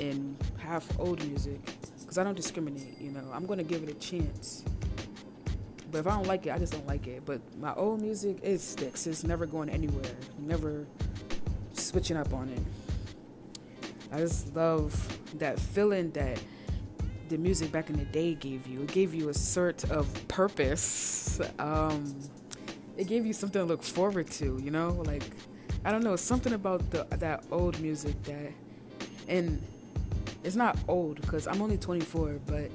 and 0.00 0.36
half 0.58 0.86
old 1.00 1.24
music. 1.26 1.60
Because 2.14 2.20
I 2.20 2.24
don't 2.26 2.36
discriminate, 2.36 3.00
you 3.00 3.10
know. 3.10 3.28
I'm 3.32 3.44
to 3.44 3.64
give 3.64 3.82
it 3.82 3.88
a 3.88 3.94
chance. 3.94 4.62
But 5.90 5.98
if 5.98 6.06
I 6.06 6.10
don't 6.10 6.28
like 6.28 6.46
it, 6.46 6.52
I 6.52 6.58
just 6.58 6.72
don't 6.72 6.86
like 6.86 7.08
it. 7.08 7.26
But 7.26 7.40
my 7.58 7.74
old 7.74 8.00
music, 8.02 8.38
it 8.40 8.60
sticks. 8.60 9.08
It's 9.08 9.24
never 9.24 9.46
going 9.46 9.68
anywhere. 9.68 10.12
Never 10.38 10.86
switching 11.72 12.16
up 12.16 12.32
on 12.32 12.50
it. 12.50 12.62
I 14.12 14.18
just 14.18 14.54
love 14.54 14.94
that 15.38 15.58
feeling 15.58 16.12
that 16.12 16.40
the 17.30 17.36
music 17.36 17.72
back 17.72 17.90
in 17.90 17.96
the 17.96 18.04
day 18.04 18.34
gave 18.34 18.68
you. 18.68 18.82
It 18.82 18.92
gave 18.92 19.12
you 19.12 19.30
a 19.30 19.34
sort 19.34 19.82
of 19.90 20.06
purpose. 20.28 21.40
Um, 21.58 22.16
it 22.96 23.08
gave 23.08 23.26
you 23.26 23.32
something 23.32 23.60
to 23.60 23.66
look 23.66 23.82
forward 23.82 24.30
to, 24.32 24.60
you 24.62 24.70
know? 24.70 25.02
Like, 25.04 25.24
I 25.84 25.90
don't 25.90 26.04
know, 26.04 26.14
something 26.14 26.52
about 26.52 26.88
the 26.92 27.08
that 27.10 27.42
old 27.50 27.80
music 27.80 28.22
that, 28.22 28.52
and 29.26 29.60
it's 30.44 30.56
not 30.56 30.78
old 30.86 31.20
because 31.22 31.46
I'm 31.46 31.60
only 31.62 31.78
24, 31.78 32.38
but 32.46 32.70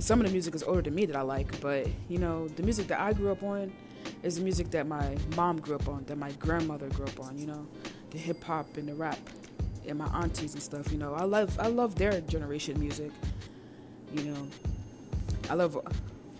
some 0.00 0.20
of 0.20 0.26
the 0.26 0.32
music 0.32 0.54
is 0.54 0.62
older 0.64 0.82
than 0.82 0.94
me 0.94 1.06
that 1.06 1.16
I 1.16 1.22
like. 1.22 1.60
But 1.60 1.86
you 2.08 2.18
know, 2.18 2.48
the 2.48 2.62
music 2.62 2.88
that 2.88 3.00
I 3.00 3.12
grew 3.12 3.30
up 3.30 3.42
on 3.42 3.72
is 4.22 4.36
the 4.36 4.42
music 4.42 4.70
that 4.72 4.86
my 4.86 5.16
mom 5.36 5.60
grew 5.60 5.76
up 5.76 5.88
on, 5.88 6.04
that 6.06 6.18
my 6.18 6.32
grandmother 6.32 6.88
grew 6.88 7.06
up 7.06 7.20
on. 7.20 7.38
You 7.38 7.46
know, 7.46 7.66
the 8.10 8.18
hip 8.18 8.42
hop 8.42 8.76
and 8.76 8.88
the 8.88 8.94
rap 8.94 9.18
and 9.86 9.98
my 9.98 10.06
aunties 10.06 10.54
and 10.54 10.62
stuff. 10.62 10.90
You 10.90 10.98
know, 10.98 11.14
I 11.14 11.24
love 11.24 11.58
I 11.60 11.68
love 11.68 11.94
their 11.94 12.20
generation 12.22 12.78
music. 12.80 13.12
You 14.12 14.24
know, 14.24 14.48
I 15.50 15.54
love 15.54 15.78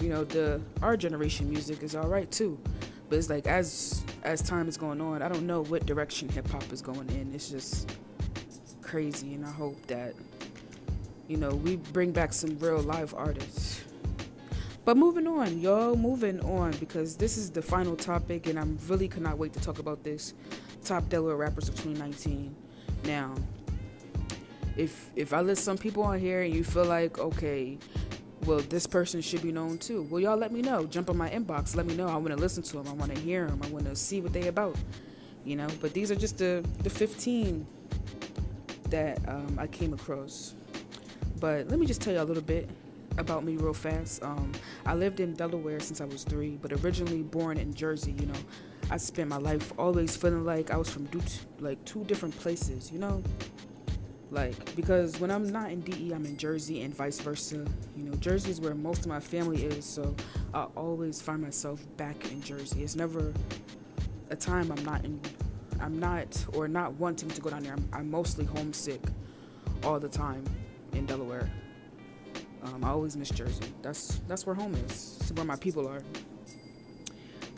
you 0.01 0.09
know 0.09 0.25
the 0.25 0.61
our 0.83 0.97
generation 0.97 1.49
music 1.49 1.85
is 1.85 1.95
all 1.95 2.09
right 2.09 2.31
too, 2.31 2.59
but 3.09 3.17
it's 3.17 3.31
like 3.31 3.47
as 3.47 4.03
as 4.25 4.43
time 4.43 4.69
is 4.69 4.77
going 4.77 5.01
on, 5.01 5.23
I 5.23 5.29
don't 5.29 5.47
know 5.47 5.63
what 5.65 5.87
direction 5.87 6.29
hip 6.29 6.49
hop 6.51 6.73
is 6.73 6.83
going 6.83 7.09
in. 7.11 7.33
It's 7.33 7.49
just 7.49 7.91
crazy, 8.88 9.35
and 9.35 9.44
I 9.44 9.51
hope 9.51 9.87
that 9.87 10.14
you 11.29 11.37
know 11.37 11.51
we 11.51 11.77
bring 11.77 12.11
back 12.11 12.33
some 12.33 12.59
real 12.59 12.81
live 12.81 13.14
artists. 13.14 13.83
But 14.85 14.96
moving 14.96 15.27
on, 15.27 15.61
y'all, 15.61 15.94
moving 15.96 16.40
on 16.40 16.72
because 16.81 17.14
this 17.14 17.37
is 17.37 17.51
the 17.51 17.61
final 17.61 17.94
topic, 17.94 18.46
and 18.46 18.59
I'm 18.59 18.79
really 18.88 19.07
cannot 19.07 19.37
wait 19.37 19.53
to 19.53 19.61
talk 19.61 19.79
about 19.79 20.03
this. 20.03 20.33
Top 20.83 21.07
Delaware 21.11 21.37
rappers 21.37 21.68
of 21.68 21.74
2019. 21.74 22.57
Now, 23.05 23.35
if 24.79 25.11
if 25.14 25.35
I 25.35 25.42
list 25.42 25.64
some 25.64 25.77
people 25.77 26.03
on 26.03 26.18
here 26.18 26.42
and 26.42 26.55
you 26.55 26.64
feel 26.64 26.87
like 26.87 27.18
okay, 27.18 27.77
well 28.46 28.61
this 28.61 28.87
person 28.87 29.20
should 29.20 29.42
be 29.42 29.53
known 29.53 29.77
too, 29.77 30.05
well 30.11 30.20
y'all 30.20 30.38
let 30.38 30.51
me 30.51 30.62
know. 30.62 30.87
Jump 30.87 31.11
on 31.11 31.18
my 31.18 31.29
inbox, 31.29 31.77
let 31.77 31.85
me 31.85 31.94
know. 31.94 32.09
I 32.09 32.16
want 32.16 32.29
to 32.29 32.37
listen 32.37 32.62
to 32.62 32.79
them. 32.79 32.88
I 32.88 32.92
want 32.94 33.14
to 33.14 33.20
hear 33.20 33.46
them. 33.46 33.61
I 33.62 33.68
want 33.68 33.85
to 33.85 33.94
see 33.94 34.22
what 34.22 34.33
they 34.33 34.48
about. 34.48 34.77
You 35.44 35.57
know, 35.57 35.68
but 35.83 35.92
these 35.92 36.11
are 36.11 36.16
just 36.16 36.38
the 36.38 36.64
the 36.83 36.90
15 36.90 37.66
that 38.90 39.20
um, 39.29 39.59
I 39.59 39.66
came 39.66 39.92
across. 39.92 40.55
But 41.40 41.68
let 41.68 41.79
me 41.79 41.87
just 41.87 42.01
tell 42.01 42.12
you 42.12 42.20
a 42.20 42.24
little 42.24 42.42
bit 42.42 42.68
about 43.16 43.44
me 43.44 43.57
real 43.57 43.74
fast. 43.74 44.22
Um, 44.22 44.53
I 44.87 44.94
lived 44.94 45.20
in 45.20 45.35
Delaware 45.35 45.81
since 45.81 46.01
I 46.01 46.05
was 46.05 46.24
three, 46.24 46.59
but 46.61 46.72
originally 46.85 47.22
born 47.22 47.59
in 47.59 47.74
Jersey. 47.74 48.12
You 48.12 48.27
know, 48.27 48.38
I 48.90 48.96
spent 48.96 49.29
my 49.29 49.37
life 49.37 49.72
always 49.79 50.16
feeling 50.16 50.44
like 50.44 50.70
I 50.70 50.77
was 50.77 50.88
from 50.88 51.09
like 51.61 51.85
two 51.85 52.05
different 52.05 52.37
places, 52.38 52.90
you 52.92 52.98
know. 52.98 53.22
Like, 54.31 54.77
because 54.77 55.18
when 55.20 55.31
I'm 55.31 55.51
not 55.51 55.70
in 55.70 55.81
DE, 55.81 56.12
I'm 56.12 56.27
in 56.27 56.37
Jersey 56.37 56.83
and 56.83 56.94
vice 56.94 57.18
versa. 57.18 57.64
You 57.96 58.05
know, 58.05 58.12
Jersey 58.16 58.51
is 58.51 58.61
where 58.61 58.74
most 58.74 59.01
of 59.01 59.07
my 59.07 59.20
family 59.20 59.64
is, 59.64 59.85
so 59.87 60.14
I 60.53 60.64
always 60.77 61.20
find 61.22 61.40
myself 61.40 61.85
back 61.96 62.31
in 62.31 62.42
Jersey. 62.42 62.83
It's 62.83 62.94
never 62.94 63.33
a 64.31 64.37
time 64.37 64.70
I'm 64.70 64.85
not 64.85 65.05
in, 65.05 65.18
I'm 65.81 65.99
not, 65.99 66.45
or 66.55 66.69
not 66.69 66.95
wanting 66.95 67.29
to 67.31 67.41
go 67.41 67.51
down 67.51 67.62
there. 67.62 67.73
I'm, 67.75 67.88
I'm 67.93 68.11
mostly 68.11 68.45
homesick 68.45 69.01
all 69.85 70.01
the 70.01 70.09
time 70.09 70.45
in 70.93 71.07
Delaware. 71.07 71.51
Um, 72.62 72.85
I 72.85 72.88
always 72.88 73.17
miss 73.17 73.31
Jersey. 73.31 73.73
That's 73.83 74.21
that's 74.27 74.45
where 74.45 74.55
home 74.55 74.75
is. 74.75 75.17
It's 75.21 75.33
where 75.33 75.45
my 75.45 75.57
people 75.57 75.87
are. 75.88 76.03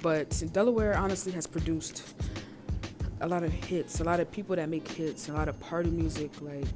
But 0.03 0.43
Delaware 0.53 0.97
honestly 0.97 1.33
has 1.33 1.47
produced 1.47 2.15
a 3.21 3.29
lot 3.29 3.43
of 3.43 3.53
hits, 3.53 4.01
a 4.01 4.05
lot 4.05 4.21
of 4.21 4.31
people 4.31 4.57
that 4.57 4.69
make 4.69 4.87
hits, 4.89 5.29
a 5.29 5.33
lot 5.33 5.49
of 5.49 5.59
party 5.61 5.91
music. 5.91 6.31
Like 6.41 6.67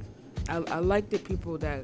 I, 0.49 0.57
I 0.57 0.79
like 0.79 1.09
the 1.09 1.19
people 1.19 1.57
that 1.59 1.83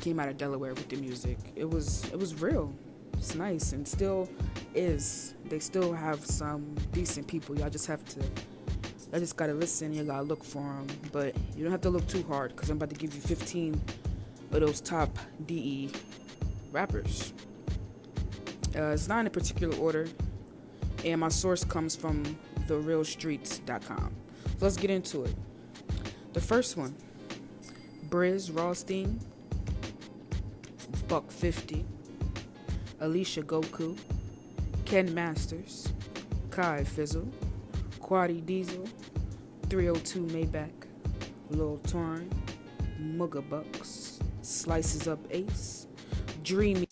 came 0.00 0.18
out 0.18 0.28
of 0.28 0.36
Delaware 0.36 0.74
with 0.74 0.88
the 0.88 0.96
music. 0.96 1.38
It 1.56 1.68
was 1.68 2.04
it 2.12 2.18
was 2.18 2.40
real. 2.40 2.72
It's 3.14 3.34
nice 3.34 3.72
and 3.72 3.86
still 3.86 4.28
is. 4.74 5.34
They 5.46 5.58
still 5.58 5.92
have 5.92 6.24
some 6.24 6.74
decent 6.92 7.26
people. 7.26 7.58
Y'all 7.58 7.70
just 7.70 7.86
have 7.86 8.04
to. 8.06 8.20
I 9.12 9.18
just 9.18 9.36
gotta 9.36 9.52
listen. 9.52 9.92
You 9.92 10.04
gotta 10.04 10.22
look 10.22 10.42
for 10.42 10.62
them, 10.62 10.86
but 11.12 11.34
you 11.54 11.62
don't 11.62 11.72
have 11.72 11.82
to 11.82 11.90
look 11.90 12.06
too 12.06 12.22
hard 12.24 12.54
because 12.54 12.70
I'm 12.70 12.78
about 12.78 12.90
to 12.90 12.96
give 12.96 13.14
you 13.14 13.20
15 13.20 13.80
of 14.52 14.60
those 14.60 14.80
top 14.80 15.18
DE 15.46 15.90
rappers. 16.70 17.34
Uh, 18.74 18.84
it's 18.84 19.08
not 19.08 19.20
in 19.20 19.26
a 19.26 19.30
particular 19.30 19.76
order, 19.76 20.08
and 21.04 21.20
my 21.20 21.28
source 21.28 21.62
comes 21.62 21.94
from 21.94 22.24
therealstreets.com. 22.66 24.14
So 24.44 24.56
let's 24.60 24.76
get 24.78 24.90
into 24.90 25.24
it. 25.24 25.34
The 26.32 26.40
first 26.40 26.78
one 26.78 26.94
Briz 28.08 28.50
Rawstein, 28.50 29.18
Buck 31.08 31.30
50, 31.30 31.84
Alicia 33.00 33.42
Goku, 33.42 33.98
Ken 34.86 35.12
Masters, 35.12 35.92
Kai 36.50 36.84
Fizzle, 36.84 37.28
Quaddy 38.02 38.44
Diesel, 38.44 38.84
302 39.68 40.20
Maybach, 40.34 40.70
Lil 41.50 41.78
Torn, 41.86 42.28
Mugga 43.00 43.48
Bucks, 43.48 44.18
Slices 44.42 45.06
Up 45.08 45.20
Ace, 45.30 45.86
Dreamy. 46.42 46.86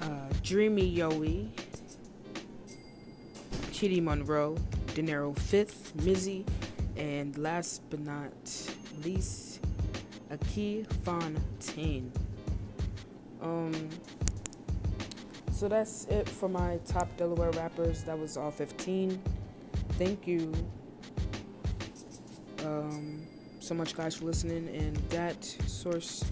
Uh, 0.00 0.04
Dreamy 0.42 0.96
Yowie, 0.96 1.48
Kitty 3.72 4.00
Monroe, 4.00 4.56
De 4.94 5.02
Niro 5.02 5.38
Fifth, 5.38 5.92
Mizzy, 5.98 6.44
and 6.96 7.38
last 7.38 7.82
but 7.90 8.00
not 8.00 8.32
least, 9.02 9.49
Aki 10.30 10.84
Fontaine. 11.04 12.12
Um, 13.42 13.88
so 15.52 15.68
that's 15.68 16.06
it 16.06 16.28
for 16.28 16.48
my 16.48 16.78
top 16.86 17.14
Delaware 17.16 17.50
rappers. 17.52 18.02
That 18.04 18.18
was 18.18 18.36
all 18.36 18.50
15. 18.50 19.20
Thank 19.98 20.26
you 20.26 20.52
um, 22.64 23.26
so 23.58 23.74
much, 23.74 23.94
guys, 23.94 24.14
for 24.16 24.24
listening. 24.24 24.68
And 24.74 24.96
that 25.10 25.44
source, 25.66 26.24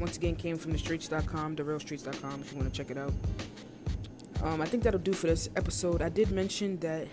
once 0.00 0.16
again, 0.16 0.36
came 0.36 0.56
from 0.56 0.72
the 0.72 0.78
streets.com, 0.78 1.56
therealstreets.com, 1.56 2.40
if 2.40 2.52
you 2.52 2.58
want 2.58 2.72
to 2.72 2.76
check 2.76 2.90
it 2.90 2.98
out. 2.98 3.12
Um, 4.42 4.60
I 4.60 4.66
think 4.66 4.82
that'll 4.82 4.98
do 4.98 5.12
for 5.12 5.28
this 5.28 5.48
episode. 5.54 6.02
I 6.02 6.08
did 6.08 6.30
mention 6.32 6.78
that, 6.80 7.06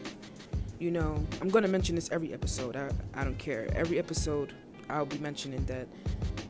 you 0.80 0.90
know, 0.90 1.24
I'm 1.42 1.50
going 1.50 1.64
to 1.64 1.70
mention 1.70 1.96
this 1.96 2.10
every 2.12 2.34
episode. 2.34 2.76
I, 2.76 2.90
I 3.14 3.24
don't 3.24 3.38
care. 3.38 3.70
Every 3.76 4.00
episode, 4.00 4.54
I'll 4.90 5.06
be 5.06 5.20
mentioning 5.20 5.64
that 5.66 5.88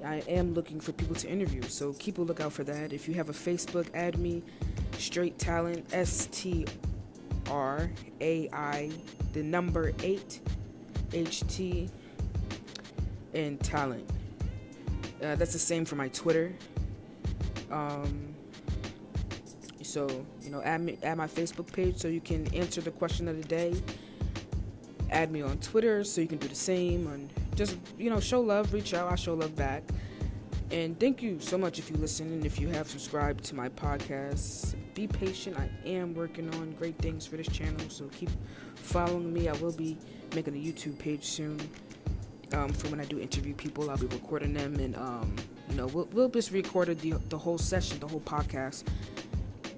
I 0.06 0.24
am 0.28 0.54
looking 0.54 0.80
for 0.80 0.92
people 0.94 1.16
to 1.16 1.30
interview. 1.30 1.62
So 1.64 1.94
keep 1.94 2.18
a 2.18 2.22
lookout 2.22 2.54
for 2.54 2.64
that. 2.64 2.94
If 2.94 3.08
you 3.08 3.14
have 3.16 3.30
a 3.30 3.34
Facebook, 3.34 3.88
add 3.94 4.18
me, 4.18 4.44
Straight 4.98 5.38
Talent, 5.38 5.86
S 5.94 6.28
T 6.32 6.66
R 7.50 7.90
A 8.22 8.50
I, 8.54 8.92
the 9.34 9.44
number 9.44 9.92
8, 10.02 10.40
H 11.14 11.44
T, 11.48 11.90
and 13.34 13.60
Talent. 13.62 14.10
Uh, 15.22 15.36
that's 15.36 15.54
the 15.54 15.60
same 15.60 15.86
for 15.86 15.96
my 15.96 16.08
Twitter. 16.10 16.54
Um, 17.72 18.34
so, 19.82 20.08
you 20.42 20.52
know, 20.52 20.62
add 20.62 20.82
me 20.82 20.98
add 21.04 21.18
my 21.18 21.28
Facebook 21.28 21.72
page 21.72 21.98
so 21.98 22.08
you 22.08 22.22
can 22.22 22.54
answer 22.54 22.82
the 22.82 22.92
question 22.92 23.28
of 23.28 23.38
the 23.38 23.48
day. 23.48 23.76
Add 25.10 25.32
me 25.32 25.42
on 25.42 25.58
Twitter 25.58 26.04
so 26.04 26.22
you 26.22 26.28
can 26.28 26.38
do 26.38 26.48
the 26.48 26.56
same 26.56 27.08
and 27.08 27.30
just, 27.60 27.78
you 27.98 28.10
know, 28.10 28.22
show 28.22 28.40
love, 28.40 28.74
reach 28.74 28.94
out, 28.94 29.12
I 29.12 29.16
show 29.16 29.34
love 29.34 29.54
back. 29.54 29.84
And 30.72 30.98
thank 30.98 31.22
you 31.22 31.42
so 31.42 31.58
much 31.58 31.78
if 31.78 31.90
you 31.90 31.98
listen 31.98 32.28
and 32.32 32.46
if 32.46 32.58
you 32.58 32.70
have 32.70 32.90
subscribed 32.90 33.44
to 33.46 33.56
my 33.56 33.68
podcast. 33.68 34.76
Be 34.94 35.08
patient. 35.08 35.58
I 35.60 35.70
am 35.86 36.14
working 36.14 36.54
on 36.56 36.72
great 36.80 36.98
things 37.00 37.26
for 37.26 37.36
this 37.36 37.50
channel, 37.50 37.82
so 37.90 38.06
keep 38.18 38.30
following 38.76 39.34
me. 39.34 39.50
I 39.50 39.54
will 39.58 39.74
be 39.74 39.98
making 40.36 40.56
a 40.56 40.58
YouTube 40.58 40.98
page 41.00 41.26
soon. 41.26 41.60
Um, 42.54 42.70
for 42.70 42.88
when 42.88 43.02
I 43.02 43.06
do 43.06 43.20
interview 43.20 43.54
people, 43.54 43.92
I'll 43.92 43.98
be 43.98 44.08
recording 44.08 44.54
them, 44.54 44.76
and 44.76 44.96
um, 44.96 45.36
you 45.70 45.76
know, 45.76 45.88
we'll, 45.88 46.08
we'll 46.14 46.30
just 46.30 46.52
record 46.52 46.88
the 47.00 47.12
the 47.28 47.38
whole 47.38 47.58
session, 47.58 48.00
the 48.00 48.08
whole 48.08 48.22
podcast, 48.22 48.86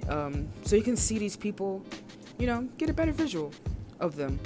um, 0.07 0.47
so 0.63 0.75
you 0.75 0.83
can 0.83 0.95
see 0.95 1.17
these 1.17 1.35
people, 1.35 1.83
you 2.37 2.47
know, 2.47 2.69
get 2.77 2.89
a 2.89 2.93
better 2.93 3.11
visual 3.11 3.51
of 3.99 4.15
them. 4.15 4.39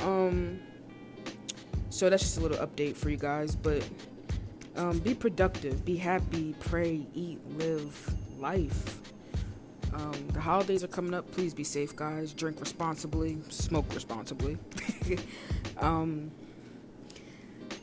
Um, 0.00 0.60
so 2.00 2.08
that's 2.08 2.22
just 2.22 2.38
a 2.38 2.40
little 2.40 2.66
update 2.66 2.96
for 2.96 3.10
you 3.10 3.18
guys, 3.18 3.54
but 3.54 3.86
um, 4.74 5.00
be 5.00 5.12
productive, 5.12 5.84
be 5.84 5.96
happy, 5.96 6.54
pray, 6.58 7.06
eat, 7.12 7.38
live 7.58 8.14
life. 8.38 9.02
Um, 9.92 10.28
the 10.32 10.40
holidays 10.40 10.82
are 10.82 10.88
coming 10.88 11.12
up. 11.12 11.30
Please 11.30 11.52
be 11.52 11.62
safe, 11.62 11.94
guys. 11.94 12.32
Drink 12.32 12.58
responsibly, 12.58 13.36
smoke 13.50 13.84
responsibly. 13.94 14.56
um, 15.76 16.30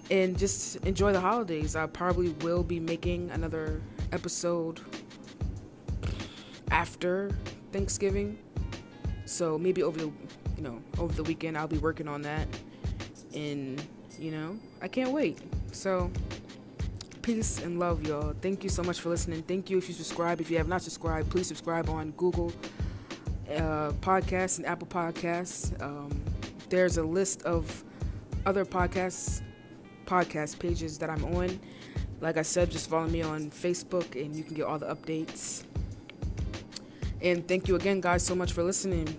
and 0.10 0.36
just 0.36 0.78
enjoy 0.78 1.14
the 1.14 1.22
holidays. 1.22 1.76
I 1.76 1.86
probably 1.86 2.30
will 2.30 2.64
be 2.64 2.80
making 2.80 3.30
another 3.30 3.84
episode 4.12 4.82
after 6.72 7.30
Thanksgiving. 7.72 8.40
So 9.26 9.60
maybe 9.60 9.84
over 9.84 10.00
the 10.00 10.12
you 10.58 10.64
know, 10.64 10.82
over 10.98 11.14
the 11.14 11.24
weekend 11.24 11.56
I'll 11.56 11.68
be 11.68 11.78
working 11.78 12.08
on 12.08 12.24
that. 12.24 12.48
And, 13.36 13.80
you 14.20 14.32
know, 14.32 14.58
I 14.82 14.88
can't 14.88 15.12
wait. 15.12 15.40
So 15.72 16.12
peace 17.22 17.60
and 17.60 17.80
love 17.80 18.08
y'all. 18.08 18.34
Thank 18.42 18.64
you 18.64 18.70
so 18.70 18.84
much 18.84 19.00
for 19.00 19.10
listening. 19.10 19.44
Thank 19.44 19.70
you 19.70 19.78
if 19.78 19.88
you 19.88 19.94
subscribe. 19.94 20.40
If 20.40 20.50
you 20.50 20.58
have 20.58 20.68
not 20.68 20.82
subscribed, 20.82 21.30
please 21.30 21.48
subscribe 21.48 21.90
on 21.90 22.12
Google 22.12 22.54
uh, 23.50 23.92
Podcasts 24.02 24.58
and 24.58 24.66
Apple 24.66 24.88
Podcasts. 24.88 25.80
Um, 25.82 26.24
there's 26.70 26.98
a 26.98 27.04
list 27.04 27.44
of 27.44 27.84
other 28.46 28.66
podcasts 28.66 29.42
podcast 30.06 30.58
pages 30.58 30.98
that 30.98 31.10
I'm 31.10 31.24
on. 31.36 31.60
Like 32.22 32.38
I 32.38 32.42
said, 32.42 32.72
just 32.72 32.90
follow 32.90 33.08
me 33.08 33.22
on 33.22 33.52
Facebook 33.52 34.20
and 34.20 34.36
you 34.36 34.44
can 34.44 34.56
get 34.56 34.66
all 34.66 34.80
the 34.80 34.88
updates. 34.88 35.64
And 37.22 37.48
thank 37.48 37.68
you 37.68 37.76
again, 37.76 38.02
guys, 38.02 38.24
so 38.24 38.34
much 38.34 38.54
for 38.54 38.64
listening. 38.64 39.16